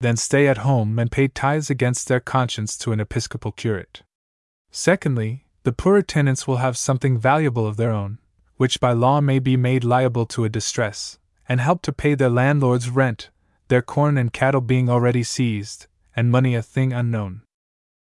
[0.00, 4.02] than stay at home and pay tithes against their conscience to an episcopal curate.
[4.72, 8.18] Secondly, the poorer tenants will have something valuable of their own,
[8.56, 12.30] which by law may be made liable to a distress, and help to pay their
[12.30, 13.30] landlord's rent
[13.72, 17.40] their corn and cattle being already seized, and money a thing unknown.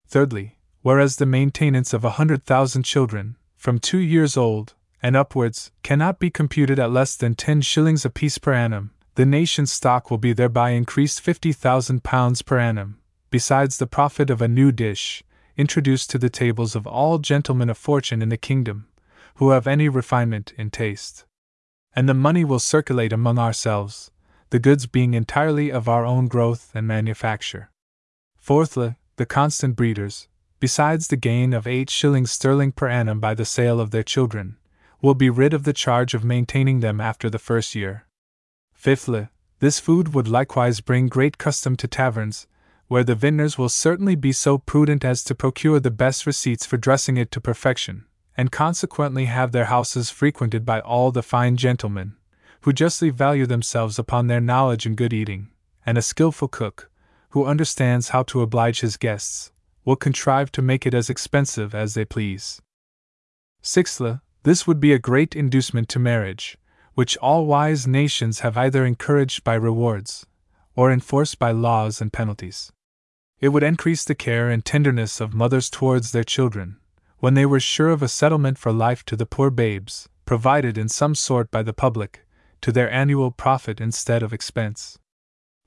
[0.08, 5.71] Thirdly, whereas the maintenance of a hundred thousand children, from two years old and upwards,
[5.84, 10.17] cannot be computed at less than ten shillings apiece per annum, the nation's stock will
[10.17, 12.97] be thereby increased fifty thousand pounds per annum,
[13.29, 15.23] besides the profit of a new dish,
[15.60, 18.88] introduced to the tables of all gentlemen of fortune in the kingdom,
[19.36, 21.26] who have any refinement in taste.
[21.93, 24.10] And the money will circulate among ourselves,
[24.52, 27.72] the goods being entirely of our own growth and manufacture.
[28.38, 30.30] Fourthly, the constant breeders,
[30.62, 34.56] besides the gain of eight shillings sterling per annum by the sale of their children,
[35.02, 38.06] will be rid of the charge of maintaining them after the first year.
[38.74, 39.28] Fifthly,
[39.60, 42.48] this food would likewise bring great custom to taverns,
[42.89, 46.75] where the vintners will certainly be so prudent as to procure the best receipts for
[46.75, 48.04] dressing it to perfection,
[48.36, 52.15] and consequently have their houses frequented by all the fine gentlemen,
[52.62, 55.49] who justly value themselves upon their knowledge in good eating,
[55.86, 56.89] and a skilful cook,
[57.30, 59.52] who understands how to oblige his guests,
[59.86, 62.60] will contrive to make it as expensive as they please.
[63.62, 66.58] Sixthly, this would be a great inducement to marriage,
[66.95, 70.25] which all wise nations have either encouraged by rewards,
[70.75, 72.71] or enforced by laws and penalties.
[73.41, 76.78] It would increase the care and tenderness of mothers towards their children,
[77.19, 80.89] when they were sure of a settlement for life to the poor babes, provided in
[80.89, 82.25] some sort by the public,
[82.62, 84.99] to their annual profit instead of expense.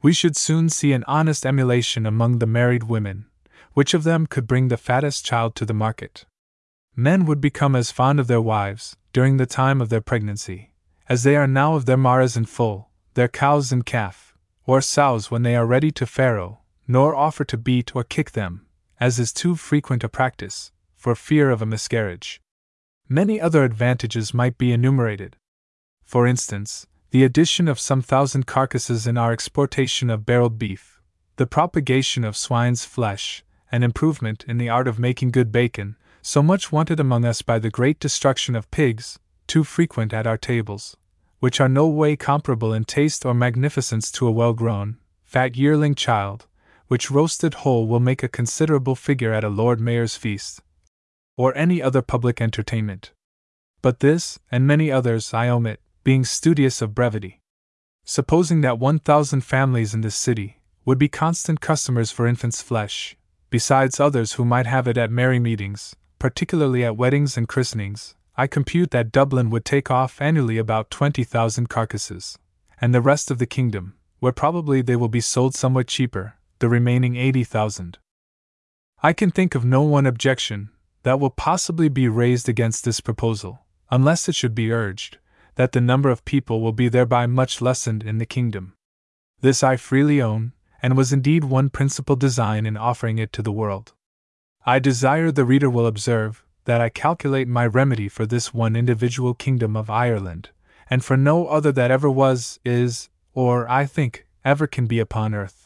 [0.03, 3.27] We should soon see an honest emulation among the married women,
[3.73, 6.27] which of them could bring the fattest child to the market.
[6.95, 10.73] Men would become as fond of their wives, during the time of their pregnancy,
[11.09, 15.31] as they are now of their mares in full, their cows and calf, or sows
[15.31, 16.62] when they are ready to farrow,
[16.93, 18.67] nor offer to beat or kick them,
[19.01, 22.41] as is too frequent a practice, for fear of a miscarriage.
[23.09, 25.37] Many other advantages might be enumerated,
[26.13, 31.01] for instance, the addition of some thousand carcasses in our exportation of barreled beef,
[31.37, 36.43] the propagation of swine's flesh, and improvement in the art of making good bacon, so
[36.43, 40.95] much wanted among us by the great destruction of pigs, too frequent at our tables,
[41.41, 45.95] which are no way comparable in taste or magnificence to a well grown, fat yearling
[45.95, 46.47] child,
[46.93, 50.61] which roasted whole will make a considerable figure at a Lord Mayor's feast,
[51.39, 53.13] or any other public entertainment.
[53.81, 57.41] But this, and many others, I omit, being studious of brevity.
[58.05, 63.17] Supposing that 1,000 families in this city would be constant customers for infants' flesh,
[63.49, 68.47] besides others who might have it at merry meetings, particularly at weddings and christenings, I
[68.47, 72.39] compute that Dublin would take off annually about 20,000 carcasses,
[72.83, 76.69] and the rest of the kingdom, where probably they will be sold somewhat cheaper, the
[76.69, 77.99] remaining 80,000.
[79.03, 80.71] I can think of no one objection
[81.03, 85.19] that will possibly be raised against this proposal, unless it should be urged
[85.57, 88.75] that the number of people will be thereby much lessened in the kingdom.
[89.41, 93.51] This I freely own, and was indeed one principal design in offering it to the
[93.51, 93.93] world.
[94.65, 99.35] I desire the reader will observe that I calculate my remedy for this one individual
[99.35, 100.51] kingdom of Ireland,
[100.89, 105.35] and for no other that ever was, is, or, I think, ever can be upon
[105.35, 105.62] earth.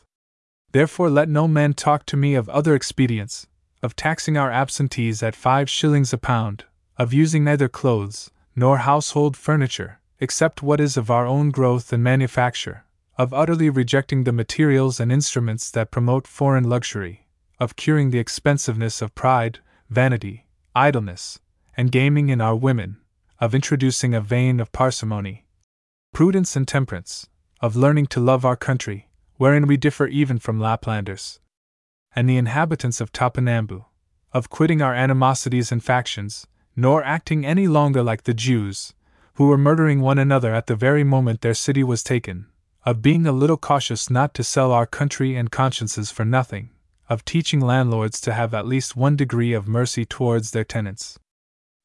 [0.76, 3.46] Therefore, let no man talk to me of other expedients,
[3.82, 6.66] of taxing our absentees at five shillings a pound,
[6.98, 12.04] of using neither clothes, nor household furniture, except what is of our own growth and
[12.04, 12.84] manufacture,
[13.16, 17.26] of utterly rejecting the materials and instruments that promote foreign luxury,
[17.58, 21.40] of curing the expensiveness of pride, vanity, idleness,
[21.74, 22.98] and gaming in our women,
[23.40, 25.46] of introducing a vein of parsimony,
[26.12, 27.26] prudence, and temperance,
[27.62, 29.05] of learning to love our country,
[29.36, 31.40] wherein we differ even from Laplanders,
[32.14, 33.84] and the inhabitants of Topinamboo,
[34.32, 38.94] of quitting our animosities and factions, nor acting any longer like the Jews,
[39.34, 42.46] who were murdering one another at the very moment their city was taken,
[42.84, 46.70] of being a little cautious not to sell our country and consciences for nothing,
[47.08, 51.18] of teaching landlords to have at least one degree of mercy towards their tenants.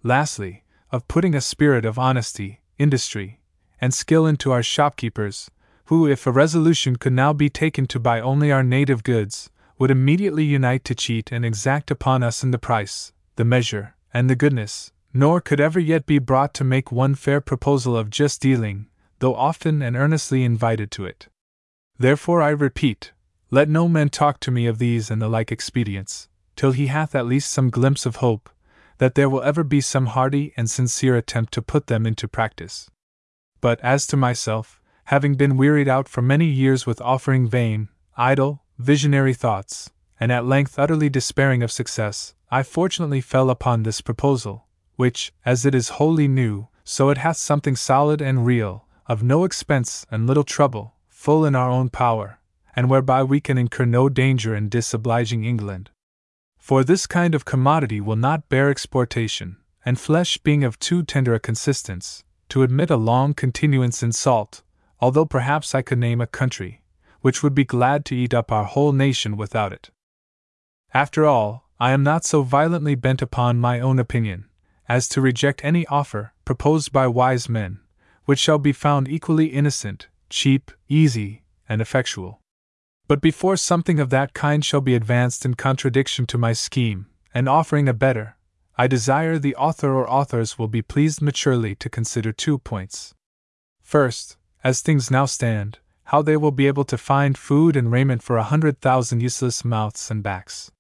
[0.04, 3.42] Lastly, of putting a spirit of honesty, industry,
[3.80, 5.50] and skill into our shopkeepers,
[5.86, 9.92] who, if a resolution could now be taken to buy only our native goods, would
[9.92, 14.36] immediately unite to cheat and exact upon us in the price, the measure, and the
[14.36, 18.88] goodness, nor could ever yet be brought to make one fair proposal of just dealing,
[19.20, 21.28] though often and earnestly invited to it.
[21.98, 23.12] Therefore I repeat,
[23.50, 27.14] let no man talk to me of these and the like expedients, till he hath
[27.16, 28.50] at least some glimpse of hope,
[28.98, 32.90] that there will ever be some hearty and sincere attempt to put them into practice.
[33.60, 34.81] But as to myself,
[35.12, 40.46] having been wearied out for many years with offering vain, idle, visionary thoughts, and at
[40.46, 45.98] length utterly despairing of success, I fortunately fell upon this proposal, which, as it is
[46.00, 50.94] wholly new, so it hath something solid and real, of no expense and little trouble,
[51.10, 52.40] full in our own power,
[52.74, 55.90] and whereby we can incur no danger in disobliging England.
[56.58, 61.34] For this kind of commodity will not bear exportation, and flesh being of too tender
[61.34, 64.64] a consistence, to admit a long continuance in salt,
[65.02, 66.84] although perhaps I could name a country,
[67.22, 69.90] which would be glad to eat up our whole nation without it.
[70.94, 74.46] After all, I am not so violently bent upon my own opinion,
[74.88, 77.80] as to reject any offer, proposed by wise men,
[78.26, 82.40] which shall be found equally innocent, cheap, easy, and effectual.
[83.08, 87.50] But before something of that kind shall be advanced in contradiction to my scheme, and
[87.50, 88.38] offering a better,
[88.78, 93.14] I desire the author or authors will be pleased maturely to consider two points.
[93.82, 98.22] First, as things now stand, how they will be able to find food and raiment
[98.22, 100.72] for a hundred thousand useless mouths and backs.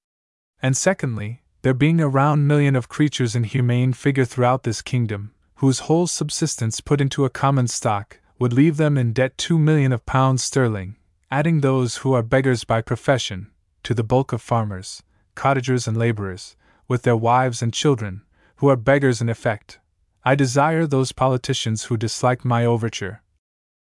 [0.61, 5.33] And secondly, there being a round million of creatures in humane figure throughout this kingdom,
[5.55, 9.91] whose whole subsistence put into a common stock would leave them in debt two million
[9.91, 10.95] of pounds sterling,
[11.29, 13.51] adding those who are beggars by profession,
[13.83, 15.03] to the bulk of farmers,
[15.35, 16.55] cottagers, and laborers,
[16.87, 18.23] with their wives and children,
[18.55, 19.79] who are beggars in effect.
[20.25, 23.21] I desire those politicians who dislike my overture,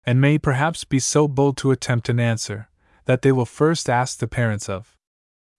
[0.07, 2.69] and may perhaps be so bold to attempt an answer,
[3.07, 4.97] that they will first ask the parents of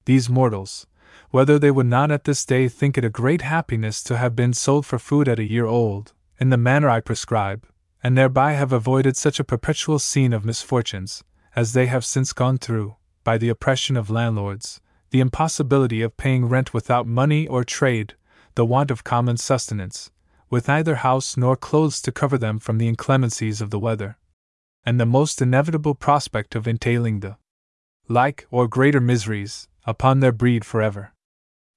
[0.05, 0.87] these mortals,
[1.31, 4.53] whether they would not at this day think it a great happiness to have been
[4.53, 7.67] sold for food at a year old, in the manner I prescribe,
[8.01, 11.23] and thereby have avoided such a perpetual scene of misfortunes,
[11.55, 12.95] as they have since gone through,
[13.25, 14.79] by the oppression of landlords,
[15.09, 18.15] the impossibility of paying rent without money or trade,
[18.55, 20.11] the want of common sustenance,
[20.49, 24.17] with neither house nor clothes to cover them from the inclemencies of the weather,
[24.87, 27.35] and the most inevitable prospect of entailing the
[28.07, 31.11] like or greater miseries upon their breed forever.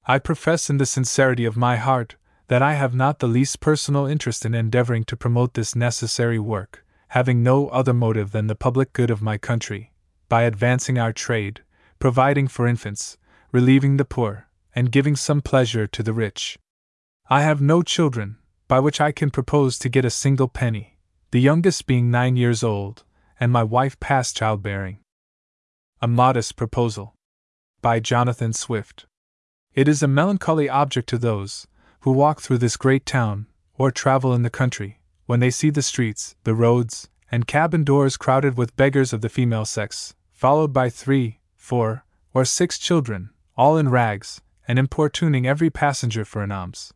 [0.07, 2.15] I profess in the sincerity of my heart
[2.47, 6.85] that I have not the least personal interest in endeavoring to promote this necessary work,
[7.09, 9.93] having no other motive than the public good of my country,
[10.29, 11.65] by advancing our trade,
[11.99, 13.19] providing for infants,
[13.51, 16.61] relieving the poor, and giving some pleasure to the rich.
[17.29, 18.37] I have no children,
[18.69, 20.90] by which I can propose to get a single penny,
[21.33, 23.05] the youngest being nine years old,
[23.39, 24.99] and my wife past childbearing.
[26.03, 27.15] A modest proposal
[27.81, 29.07] by Jonathan Swift.
[29.73, 31.69] It is a melancholy object to those
[32.01, 35.83] who walk through this great town, or travel in the country, when they see the
[35.83, 40.91] streets, the roads, and cabin doors crowded with beggars of the female sex, followed by
[40.91, 42.05] three, four,
[42.35, 46.93] or six children, all in rags, and importuning every passenger for an alms.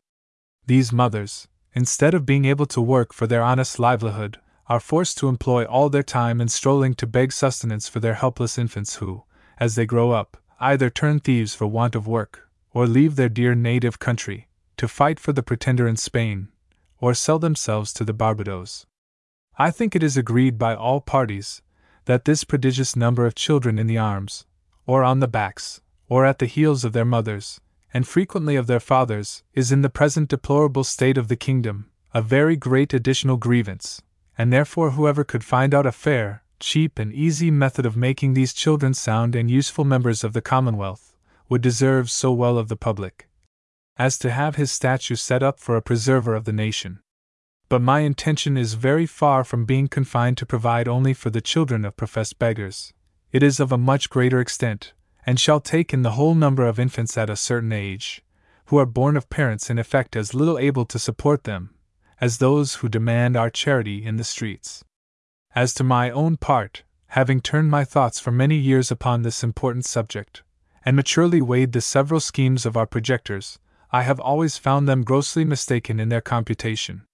[0.66, 5.28] These mothers, instead of being able to work for their honest livelihood, are forced to
[5.28, 9.22] employ all their time in strolling to beg sustenance for their helpless infants who,
[9.58, 13.54] as they grow up, either turn thieves for want of work, or leave their dear
[13.54, 16.48] native country, to fight for the pretender in Spain,
[16.98, 18.86] or sell themselves to the Barbados.
[19.58, 21.60] I think it is agreed by all parties
[22.06, 24.46] that this prodigious number of children in the arms,
[24.86, 27.60] or on the backs, or at the heels of their mothers,
[27.94, 32.20] and frequently of their fathers, is in the present deplorable state of the kingdom a
[32.20, 34.02] very great additional grievance,
[34.36, 38.52] and therefore whoever could find out a fair, cheap, and easy method of making these
[38.52, 41.14] children sound and useful members of the Commonwealth,
[41.48, 43.28] would deserve so well of the public
[43.96, 46.98] as to have his statue set up for a preserver of the nation.
[47.68, 51.84] But my intention is very far from being confined to provide only for the children
[51.84, 52.92] of professed beggars.
[53.32, 54.92] It is of a much greater extent,
[55.26, 58.22] and shall take in the whole number of infants at a certain age,
[58.66, 61.74] who are born of parents in effect as little able to support them,
[62.20, 64.84] as those who demand our charity in the streets.
[65.54, 69.84] As to my own part, having turned my thoughts for many years upon this important
[69.84, 70.42] subject,
[70.84, 73.58] and maturely weighed the several schemes of our projectors,
[73.90, 77.06] I have always found them grossly mistaken in their computation.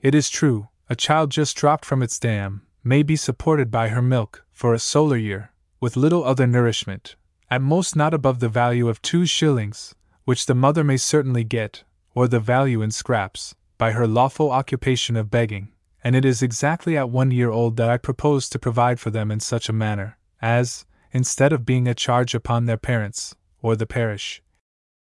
[0.00, 4.02] It is true, a child just dropped from its dam may be supported by her
[4.02, 5.50] milk for a solar year,
[5.80, 7.16] with little other nourishment,
[7.50, 11.84] at most not above the value of two shillings, which the mother may certainly get,
[12.14, 15.72] or the value in scraps, by her lawful occupation of begging,
[16.02, 19.30] and it is exactly at one year old that I propose to provide for them
[19.30, 23.86] in such a manner, as, instead of being a charge upon their parents, or the
[23.86, 24.42] parish,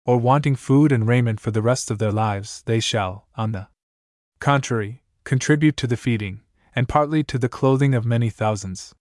[0.05, 3.69] or wanting food and raiment for the rest of their lives, they shall, on the
[4.39, 6.41] contrary, contribute to the feeding,
[6.75, 8.95] and partly to the clothing of many thousands.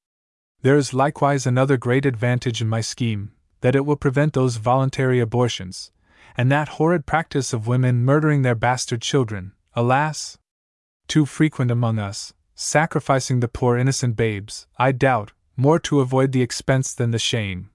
[0.62, 3.32] There is likewise another great advantage in my scheme
[3.62, 5.92] that it will prevent those voluntary abortions,
[6.36, 10.38] and that horrid practice of women murdering their bastard children, alas!
[11.08, 16.42] Too frequent among us, sacrificing the poor innocent babes, I doubt, more to avoid the
[16.42, 17.70] expense than the shame,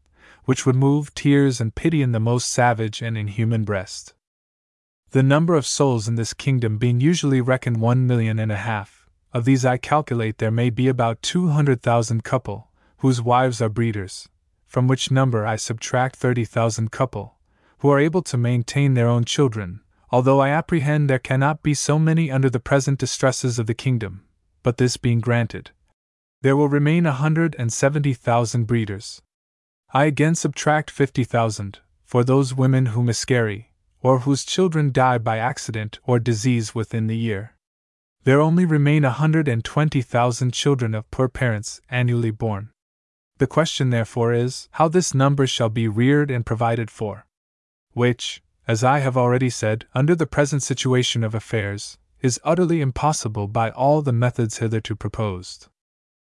[0.45, 4.13] which would move tears and pity in the most savage and inhuman breast.
[5.13, 9.09] The number of souls in this kingdom being usually reckoned one million and a half,
[9.33, 12.71] of these I calculate there may be about two hundred thousand couple,
[13.05, 14.31] whose wives are breeders,
[14.65, 17.37] from which number I subtract thirty thousand couple,
[17.81, 21.99] who are able to maintain their own children, although I apprehend there cannot be so
[21.99, 24.25] many under the present distresses of the kingdom,
[24.63, 25.71] but this being granted,
[26.41, 29.21] there will remain a hundred and seventy thousand breeders.
[29.93, 35.37] I again subtract fifty thousand, for those women who miscarry, or whose children die by
[35.37, 37.53] accident or disease within the year.
[38.23, 42.71] There only remain a hundred and twenty thousand children of poor parents annually born.
[43.39, 47.27] The question, therefore, is how this number shall be reared and provided for.
[47.93, 53.49] Which, as I have already said, under the present situation of affairs, is utterly impossible
[53.49, 55.69] by all the methods hitherto proposed.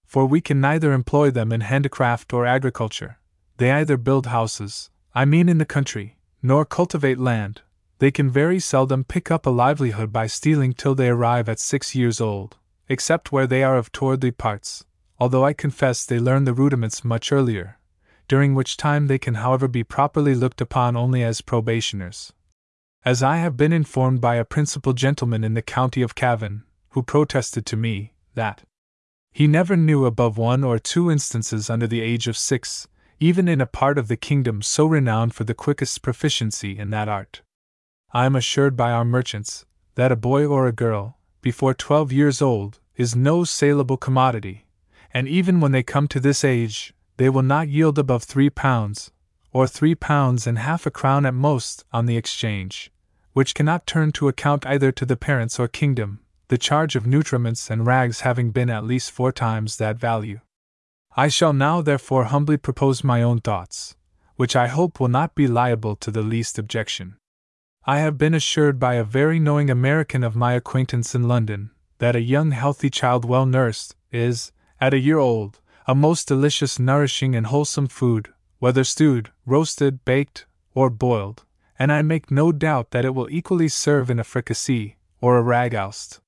[0.05, 3.19] For we can neither employ them in handicraft or agriculture,
[3.57, 7.61] they either build houses, I mean in the country, nor cultivate land,
[7.99, 11.93] they can very seldom pick up a livelihood by stealing till they arrive at six
[11.95, 12.57] years old,
[12.89, 14.85] except where they are of towardly parts,
[15.19, 17.79] although I confess they learn the rudiments much earlier,
[18.27, 22.33] during which time they can, however, be properly looked upon only as probationers.
[23.05, 27.03] As I have been informed by a principal gentleman in the county of Cavan, who
[27.03, 28.63] protested to me that
[29.31, 32.87] he never knew above one or two instances under the age of six,
[33.19, 37.09] even in a part of the kingdom so renowned for the quickest proficiency in that
[37.09, 37.41] art.
[38.13, 42.41] I am assured by our merchants that a boy or a girl, before twelve years
[42.41, 44.62] old, is no saleable commodity,
[45.13, 49.11] and even when they come to this age, they will not yield above three pounds,
[49.51, 52.91] or three pounds and half a crown at most, on the exchange,
[53.33, 57.69] which cannot turn to account either to the parents or kingdom, the charge of nutriments
[57.69, 60.39] and rags having been at least four times that value.
[61.15, 63.95] I shall now therefore humbly propose my own thoughts,
[64.35, 67.17] which I hope will not be liable to the least objection.
[67.85, 72.15] I have been assured by a very knowing American of my acquaintance in London that
[72.15, 74.51] a young healthy child well nursed is,
[74.83, 78.27] at a year old, a most delicious, nourishing, and wholesome food,
[78.59, 81.45] whether stewed, roasted, baked, or boiled,
[81.79, 85.41] and I make no doubt that it will equally serve in a fricassee or a
[85.41, 86.19] ragoust.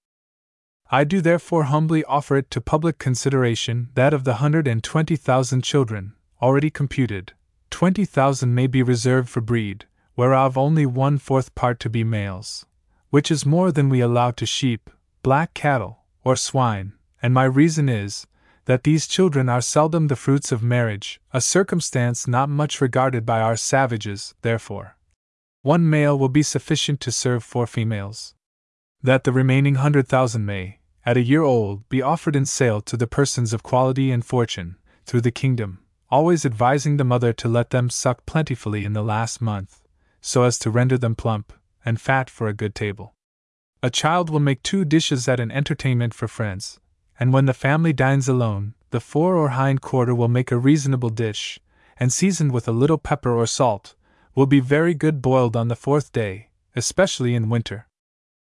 [0.89, 5.17] I do therefore humbly offer it to public consideration that of the hundred and twenty
[5.17, 7.33] thousand children, already computed,
[7.69, 9.83] twenty thousand may be reserved for breed,
[10.15, 12.65] whereof only one fourth part to be males,
[13.09, 14.89] which is more than we allow to sheep,
[15.23, 18.25] black cattle, or swine, and my reason is,
[18.65, 23.39] that these children are seldom the fruits of marriage, a circumstance not much regarded by
[23.39, 24.97] our savages, therefore.
[25.61, 28.35] One male will be sufficient to serve four females.
[29.01, 32.97] That the remaining hundred thousand may, at a year old, be offered in sale to
[32.97, 37.69] the persons of quality and fortune, through the kingdom, always advising the mother to let
[37.69, 39.81] them suck plentifully in the last month,
[40.21, 41.53] so as to render them plump
[41.83, 43.13] and fat for a good table.
[43.83, 46.79] A child will make two dishes at an entertainment for friends,
[47.19, 51.09] and when the family dines alone, the fore or hind quarter will make a reasonable
[51.09, 51.59] dish,
[51.97, 53.95] and seasoned with a little pepper or salt,
[54.33, 57.87] will be very good boiled on the fourth day, especially in winter.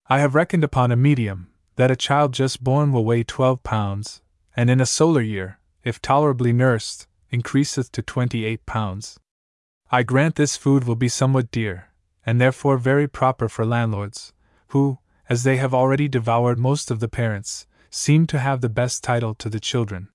[0.09, 4.21] I have reckoned upon a medium, that a child just born will weigh twelve pounds,
[4.55, 9.19] and in a solar year, if tolerably nursed, increaseth to twenty eight pounds.
[9.91, 11.89] I grant this food will be somewhat dear,
[12.25, 14.33] and therefore very proper for landlords,
[14.69, 14.99] who,
[15.29, 19.33] as they have already devoured most of the parents, seem to have the best title
[19.35, 20.09] to the children.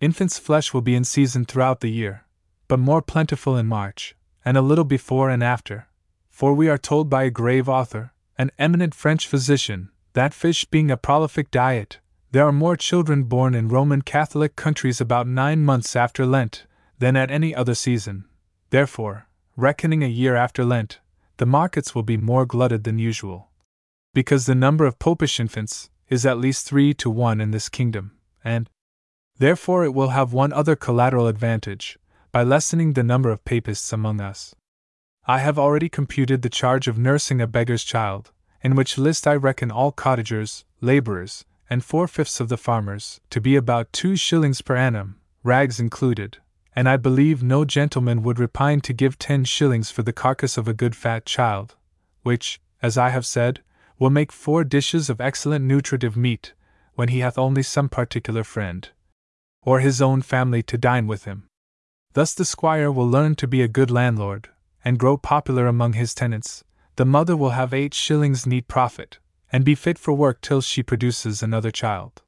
[0.00, 2.24] Infant's flesh will be in season throughout the year,
[2.68, 5.88] but more plentiful in March, and a little before and after,
[6.28, 10.90] for we are told by a grave author, an eminent French physician, that fish being
[10.90, 11.98] a prolific diet,
[12.30, 16.66] there are more children born in Roman Catholic countries about nine months after Lent
[16.98, 18.26] than at any other season.
[18.70, 21.00] Therefore, reckoning a year after Lent,
[21.38, 23.48] the markets will be more glutted than usual.
[24.12, 28.12] Because the number of popish infants is at least three to one in this kingdom,
[28.44, 28.68] and
[29.38, 31.98] therefore it will have one other collateral advantage,
[32.32, 34.54] by lessening the number of papists among us.
[35.26, 38.32] I have already computed the charge of nursing a beggar's child,
[38.62, 43.40] in which list I reckon all cottagers, labourers, and four fifths of the farmers, to
[43.40, 46.38] be about two shillings per annum, rags included,
[46.74, 50.66] and I believe no gentleman would repine to give ten shillings for the carcass of
[50.68, 51.76] a good fat child,
[52.22, 53.60] which, as I have said,
[53.98, 56.54] will make four dishes of excellent nutritive meat,
[56.94, 58.90] when he hath only some particular friend,
[59.62, 61.48] or his own family to dine with him.
[62.14, 64.48] Thus the squire will learn to be a good landlord,
[64.84, 66.64] and grow popular among his tenants,
[66.96, 69.18] the mother will have eight shillings neat profit,
[69.52, 72.22] and be fit for work till she produces another child.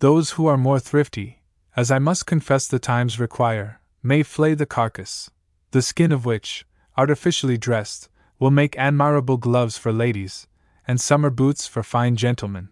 [0.00, 1.42] Those who are more thrifty,
[1.76, 5.30] as I must confess the times require, may flay the carcass,
[5.70, 10.46] the skin of which, artificially dressed, will make admirable gloves for ladies,
[10.86, 12.68] and summer boots for fine gentlemen.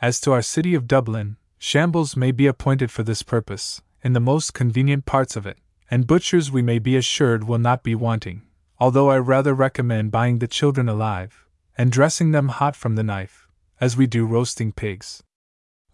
[0.00, 4.20] As to our city of Dublin, shambles may be appointed for this purpose, in the
[4.20, 5.58] most convenient parts of it,
[5.90, 8.42] and butchers we may be assured will not be wanting,
[8.80, 11.46] although I rather recommend buying the children alive,
[11.78, 13.46] and dressing them hot from the knife,
[13.80, 15.22] as we do roasting pigs.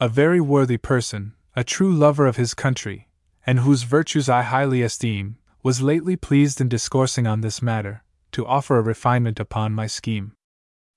[0.00, 3.08] A very worthy person, a true lover of his country,
[3.44, 8.46] and whose virtues I highly esteem, was lately pleased in discoursing on this matter, to
[8.46, 10.32] offer a refinement upon my scheme.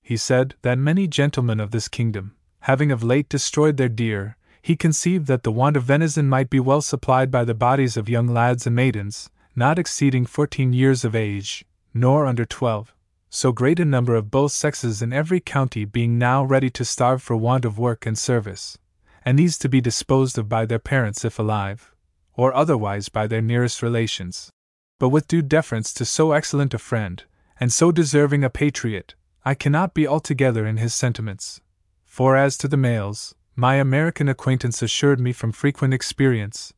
[0.02, 4.76] He said that many gentlemen of this kingdom, having of late destroyed their deer, he
[4.76, 8.26] conceived that the want of venison might be well supplied by the bodies of young
[8.26, 12.94] lads and maidens, not exceeding fourteen years of age, nor under twelve,
[13.30, 17.22] so great a number of both sexes in every county being now ready to starve
[17.22, 18.78] for want of work and service,
[19.24, 21.94] and these to be disposed of by their parents if alive,
[22.34, 24.50] or otherwise by their nearest relations.
[24.98, 27.24] But with due deference to so excellent a friend,
[27.58, 29.14] and so deserving a patriot,
[29.44, 31.60] I cannot be altogether in his sentiments.
[32.04, 36.72] For as to the males, my American acquaintance assured me from frequent experience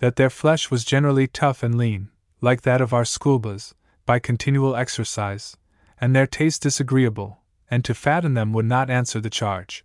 [0.00, 2.08] that their flesh was generally tough and lean,
[2.40, 5.56] like that of our schoolboys, by continual exercise,
[6.00, 9.84] and their taste disagreeable, and to fatten them would not answer the charge.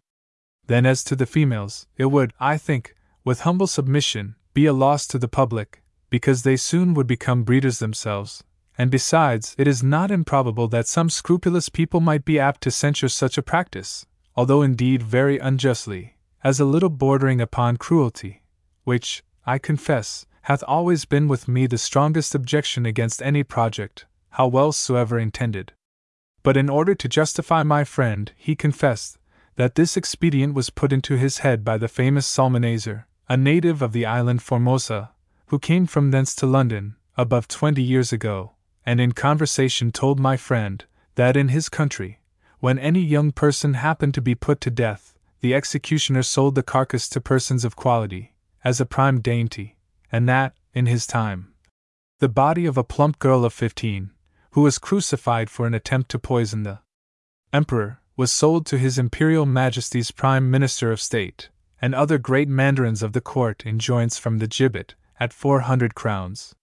[0.68, 5.08] Then, as to the females, it would, I think, with humble submission, be a loss
[5.08, 8.44] to the public, because they soon would become breeders themselves,
[8.78, 13.10] and besides, it is not improbable that some scrupulous people might be apt to censure
[13.10, 14.06] such a practice,
[14.36, 18.42] although indeed very unjustly, as a little bordering upon cruelty,
[18.84, 24.48] which, I confess, hath always been with me the strongest objection against any project, how
[24.48, 25.74] well soever intended.
[26.42, 29.18] But in order to justify my friend, he confessed
[29.56, 33.94] that this expedient was put into his head by the famous Psalmanazar, a native of
[33.94, 35.12] the island Formosa,
[35.48, 38.53] who came from thence to London, above twenty years ago,
[38.86, 42.20] and in conversation told my friend that in his country,
[42.60, 47.10] when any young person happened to be put to death, the executioner sold the carcass
[47.10, 49.78] to persons of quality, as a prime dainty,
[50.12, 51.54] and that, in his time,
[52.20, 54.12] the body of a plump girl of fifteen,
[54.52, 56.80] who was crucified for an attempt to poison the
[57.52, 61.50] emperor, was sold to his imperial majesty's prime minister of state,
[61.82, 65.96] and other great mandarins of the court in joints from the gibbet, at four hundred
[65.96, 66.56] crowns.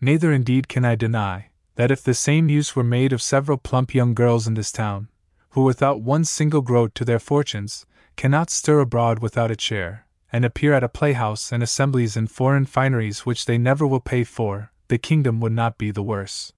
[0.00, 3.94] Neither indeed can I deny that if the same use were made of several plump
[3.94, 5.08] young girls in this town,
[5.50, 10.44] who without one single groat to their fortunes, cannot stir abroad without a chair, and
[10.44, 14.72] appear at a playhouse and assemblies in foreign fineries which they never will pay for,
[14.88, 16.52] the kingdom would not be the worse.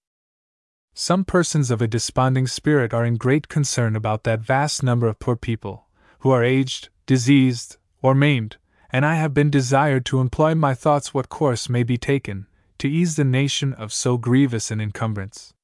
[0.94, 5.18] Some persons of a desponding spirit are in great concern about that vast number of
[5.18, 5.86] poor people,
[6.18, 8.56] who are aged, diseased, or maimed,
[8.90, 12.46] and I have been desired to employ my thoughts what course may be taken,
[12.82, 15.54] to ease the nation of so grievous an encumbrance.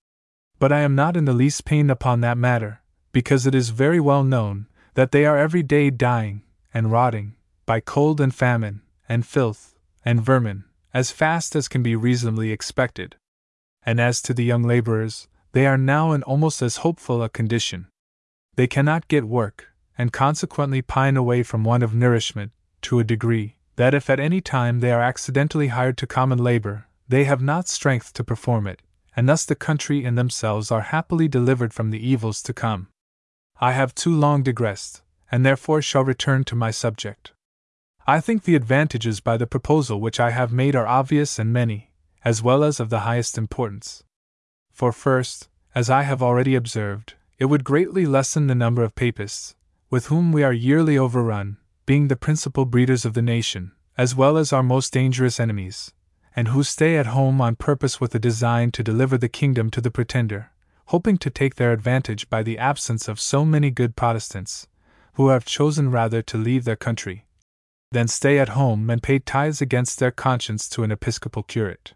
[0.61, 3.99] But I am not in the least pained upon that matter, because it is very
[3.99, 6.43] well known that they are every day dying
[6.73, 7.35] and rotting
[7.67, 10.63] by cold and famine and filth and vermin
[10.95, 13.17] as fast as can be reasonably expected.
[13.83, 17.89] And as to the young laborers, they are now in almost as hopeful a condition.
[18.55, 22.53] They cannot get work, and consequently pine away from want of nourishment,
[22.83, 26.85] to a degree that if at any time they are accidentally hired to common labor,
[27.09, 28.83] they have not strength to perform it,
[29.17, 32.89] and thus the country and themselves are happily delivered from the evils to come.
[33.61, 37.33] I have too long digressed, and therefore shall return to my subject.
[38.07, 41.91] I think the advantages by the proposal which I have made are obvious and many,
[42.25, 44.05] as well as of the highest importance.
[44.71, 49.57] For first, as I have already observed, it would greatly lessen the number of papists,
[49.91, 51.57] with whom we are yearly overrun,
[51.87, 55.93] being the principal breeders of the nation, as well as our most dangerous enemies,
[56.39, 59.81] and who stay at home on purpose with a design to deliver the kingdom to
[59.81, 60.53] the pretender,
[60.87, 64.69] hoping to take their advantage by the absence of so many good Protestants,
[65.15, 67.27] who have chosen rather to leave their country
[67.91, 71.95] than stay at home and pay tithes against their conscience to an episcopal curate.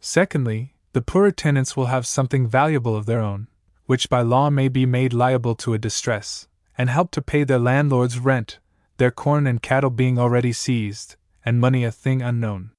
[0.00, 3.46] Secondly, the poorer tenants will have something valuable of their own,
[3.84, 6.48] which by law may be made liable to a distress,
[6.78, 8.58] and help to pay their landlord's rent,
[8.96, 12.70] their corn and cattle being already seized, and money a thing unknown.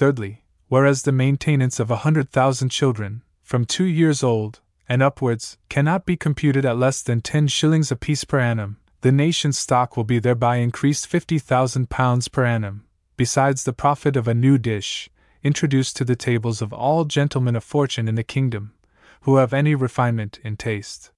[0.00, 5.58] Thirdly, whereas the maintenance of a hundred thousand children, from two years old and upwards,
[5.68, 10.04] cannot be computed at less than ten shillings apiece per annum, the nation's stock will
[10.04, 12.86] be thereby increased fifty thousand pounds per annum,
[13.18, 15.10] besides the profit of a new dish,
[15.42, 18.72] introduced to the tables of all gentlemen of fortune in the kingdom,
[19.24, 21.10] who have any refinement in taste.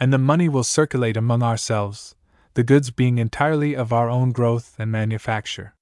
[0.00, 2.16] And the money will circulate among ourselves,
[2.54, 5.76] the goods being entirely of our own growth and manufacture.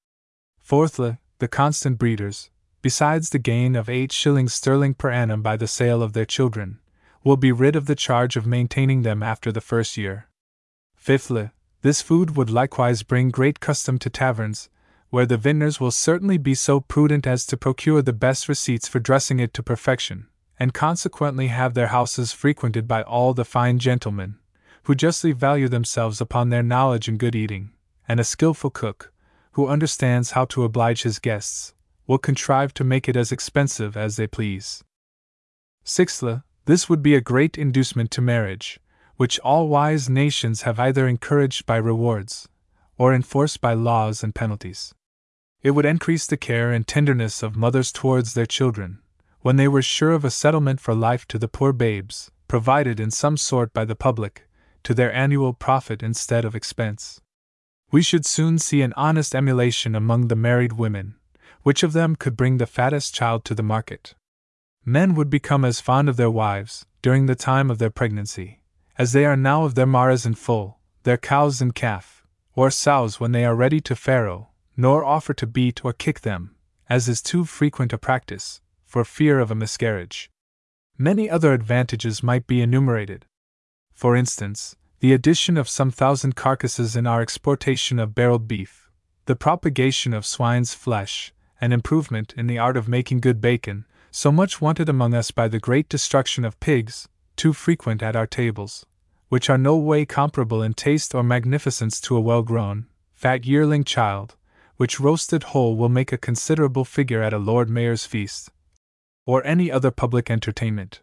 [0.60, 5.66] Fourthly, the constant breeders, besides the gain of eight shillings sterling per annum by the
[5.66, 6.78] sale of their children,
[7.22, 10.28] will be rid of the charge of maintaining them after the first year.
[10.94, 11.50] Fifthly,
[11.82, 14.68] this food would likewise bring great custom to taverns,
[15.10, 18.98] where the vintners will certainly be so prudent as to procure the best receipts for
[18.98, 20.26] dressing it to perfection,
[20.58, 24.36] and consequently have their houses frequented by all the fine gentlemen,
[24.84, 27.72] who justly value themselves upon their knowledge in good eating,
[28.08, 29.12] and a skilful cook,
[29.56, 31.72] who understands how to oblige his guests,
[32.06, 34.84] will contrive to make it as expensive as they please.
[35.82, 38.78] Sixthly, this would be a great inducement to marriage,
[39.16, 42.50] which all wise nations have either encouraged by rewards,
[42.98, 44.94] or enforced by laws and penalties.
[45.62, 48.98] It would increase the care and tenderness of mothers towards their children,
[49.40, 53.10] when they were sure of a settlement for life to the poor babes, provided in
[53.10, 54.46] some sort by the public,
[54.82, 57.22] to their annual profit instead of expense.
[57.92, 61.14] We should soon see an honest emulation among the married women,
[61.62, 64.14] which of them could bring the fattest child to the market.
[64.84, 68.62] Men would become as fond of their wives, during the time of their pregnancy,
[68.98, 72.24] as they are now of their maras in full, their cows in calf,
[72.54, 76.56] or sows when they are ready to farrow, nor offer to beat or kick them,
[76.88, 80.30] as is too frequent a practice, for fear of a miscarriage.
[80.98, 83.26] Many other advantages might be enumerated.
[83.92, 88.90] For instance, the addition of some thousand carcasses in our exportation of barreled beef,
[89.26, 94.32] the propagation of swine's flesh, and improvement in the art of making good bacon, so
[94.32, 98.86] much wanted among us by the great destruction of pigs, too frequent at our tables,
[99.28, 103.84] which are no way comparable in taste or magnificence to a well grown, fat yearling
[103.84, 104.36] child,
[104.76, 108.50] which roasted whole will make a considerable figure at a Lord Mayor's feast,
[109.26, 111.00] or any other public entertainment.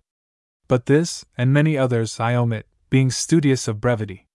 [0.67, 4.27] But this, and many others, I omit, being studious of brevity.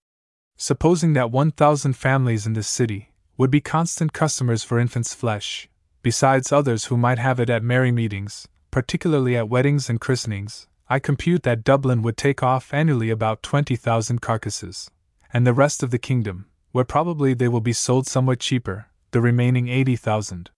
[0.57, 5.69] Supposing that 1,000 families in this city would be constant customers for infant's flesh,
[6.01, 10.99] besides others who might have it at merry meetings, particularly at weddings and christenings, I
[10.99, 14.91] compute that Dublin would take off annually about 20,000 carcasses,
[15.31, 19.21] and the rest of the kingdom, where probably they will be sold somewhat cheaper, the
[19.21, 20.49] remaining 80,000.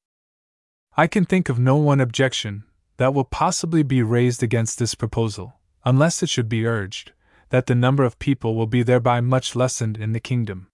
[0.98, 2.64] I can think of no one objection
[2.98, 7.12] that will possibly be raised against this proposal, unless it should be urged
[7.52, 10.68] that the number of people will be thereby much lessened in the kingdom.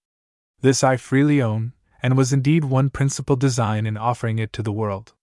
[0.62, 4.72] This I freely own, and was indeed one principal design in offering it to the
[4.72, 5.14] world.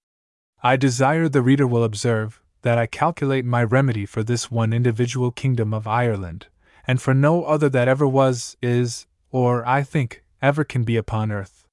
[0.63, 5.31] I desire the reader will observe that I calculate my remedy for this one individual
[5.31, 6.49] kingdom of Ireland,
[6.87, 11.31] and for no other that ever was, is, or, I think, ever can be upon
[11.31, 11.69] earth.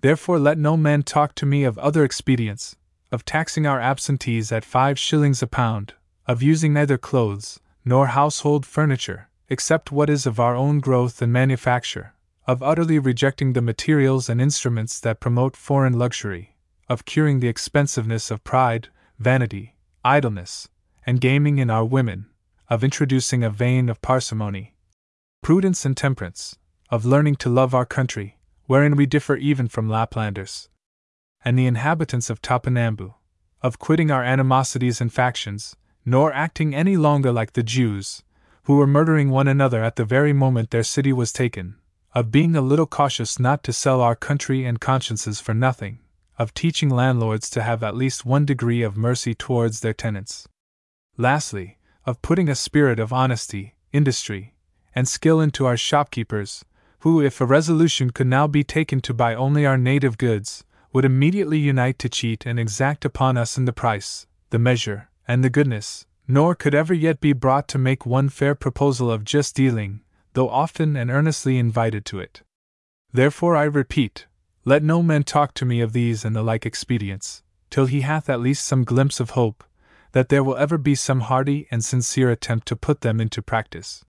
[0.00, 2.76] Therefore, let no man talk to me of other expedients,
[3.12, 5.92] of taxing our absentees at five shillings a pound,
[6.26, 11.32] of using neither clothes nor household furniture, except what is of our own growth and
[11.32, 12.14] manufacture,
[12.46, 16.56] of utterly rejecting the materials and instruments that promote foreign luxury,
[16.88, 19.74] of curing the expensiveness of pride, vanity,
[20.04, 20.68] idleness,
[21.06, 22.26] and gaming in our women,
[22.68, 24.74] of introducing a vein of parsimony,
[25.42, 26.56] prudence, and temperance,
[26.90, 30.68] of learning to love our country, wherein we differ even from Laplanders,
[31.44, 33.14] and the inhabitants of Topinamboo,
[33.62, 38.22] of quitting our animosities and factions, nor acting any longer like the Jews,
[38.64, 41.76] who were murdering one another at the very moment their city was taken,
[42.14, 45.98] of being a little cautious not to sell our country and consciences for nothing,
[46.38, 50.48] of teaching landlords to have at least one degree of mercy towards their tenants.
[51.16, 51.76] Lastly,
[52.06, 54.54] of putting a spirit of honesty, industry,
[54.94, 56.64] and skill into our shopkeepers,
[57.00, 61.04] who, if a resolution could now be taken to buy only our native goods, would
[61.04, 65.48] immediately unite to cheat and exact upon us in the price, the measure, and the
[65.48, 70.00] goodness, nor could ever yet be brought to make one fair proposal of just dealing,
[70.32, 72.42] though often and earnestly invited to it.
[73.12, 74.26] Therefore I repeat,
[74.64, 78.28] let no man talk to me of these and the like expedients, till he hath
[78.28, 79.62] at least some glimpse of hope,
[80.10, 84.04] that there will ever be some hearty and sincere attempt to put them into practice.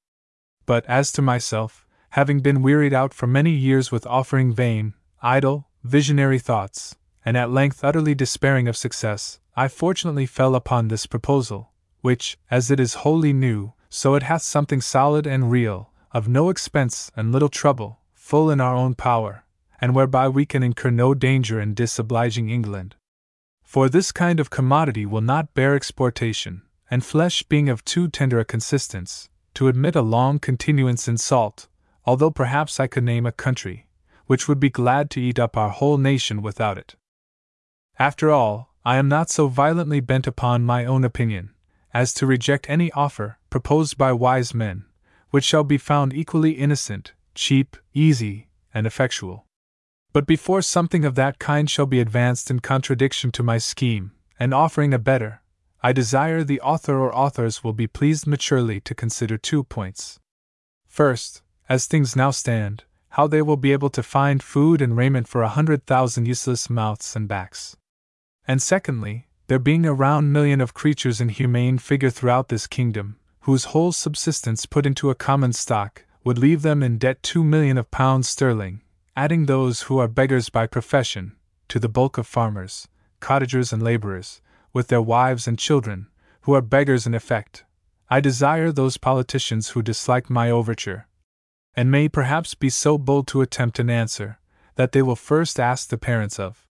[0.66, 1.86] But as to myself,
[2.18, 7.52] having been wearied out for many years with offering vain, idle, visionary thoughts, and at
[7.52, 12.96] length utterly despairing of success, I fortunately fell upon this proposal, which, as it is
[12.96, 18.00] wholly new, so it hath something solid and real, of no expense and little trouble,
[18.14, 19.44] full in our own power,
[19.80, 22.96] and whereby we can incur no danger in disobliging England.
[23.64, 28.40] For this kind of commodity will not bear exportation, and flesh being of too tender
[28.40, 31.68] a consistence, to admit a long continuance in salt,
[32.06, 33.88] although perhaps I could name a country,
[34.26, 36.96] which would be glad to eat up our whole nation without it.
[38.02, 41.52] After all, I am not so violently bent upon my own opinion,
[41.94, 44.86] as to reject any offer, proposed by wise men,
[45.30, 49.46] which shall be found equally innocent, cheap, easy, and effectual.
[50.14, 54.52] But before something of that kind shall be advanced in contradiction to my scheme, and
[54.52, 55.44] offering a better,
[55.84, 60.20] I desire the author or authors will be pleased maturely to consider two points.
[60.88, 65.28] First, as things now stand, how they will be able to find food and raiment
[65.28, 67.78] for a hundred thousand useless mouths and backs.
[68.48, 73.18] And secondly, there being a round million of creatures in humane figure throughout this kingdom,
[73.42, 77.78] whose whole subsistence put into a common stock would leave them in debt two million
[77.78, 78.82] of pounds sterling,
[79.16, 81.36] adding those who are beggars by profession,
[81.68, 82.88] to the bulk of farmers,
[83.20, 84.42] cottagers, and laborers,
[84.74, 86.08] with their wives and children,
[86.42, 87.66] who are beggars in effect.
[88.10, 91.08] I desire those politicians who dislike my overture,
[91.76, 94.40] and may perhaps be so bold to attempt an answer,
[94.76, 96.68] that they will first ask the parents of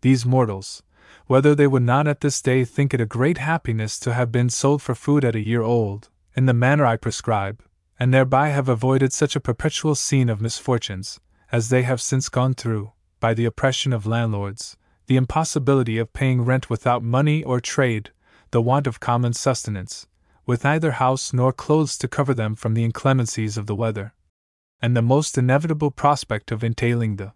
[0.00, 0.82] these mortals,
[1.28, 4.48] whether they would not at this day think it a great happiness to have been
[4.48, 7.62] sold for food at a year old, in the manner I prescribe,
[8.00, 11.20] and thereby have avoided such a perpetual scene of misfortunes,
[11.52, 16.42] as they have since gone through, by the oppression of landlords, the impossibility of paying
[16.46, 18.10] rent without money or trade,
[18.50, 20.06] the want of common sustenance,
[20.46, 24.14] with neither house nor clothes to cover them from the inclemencies of the weather,
[24.80, 27.34] and the most inevitable prospect of entailing the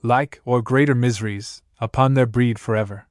[0.00, 3.08] like or greater miseries upon their breed forever.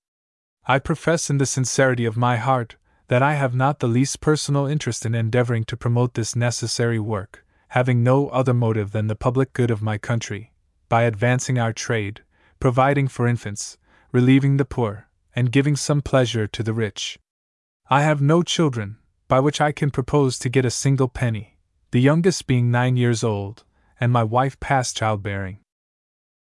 [0.67, 2.75] I profess in the sincerity of my heart
[3.07, 7.45] that I have not the least personal interest in endeavoring to promote this necessary work,
[7.69, 10.53] having no other motive than the public good of my country,
[10.89, 12.23] by advancing our trade,
[12.59, 13.77] providing for infants,
[14.11, 17.19] relieving the poor, and giving some pleasure to the rich.
[17.87, 18.97] I have no children,
[19.27, 21.59] by which I can propose to get a single penny,
[21.91, 23.63] the youngest being nine years old,
[23.99, 25.59] and my wife past childbearing.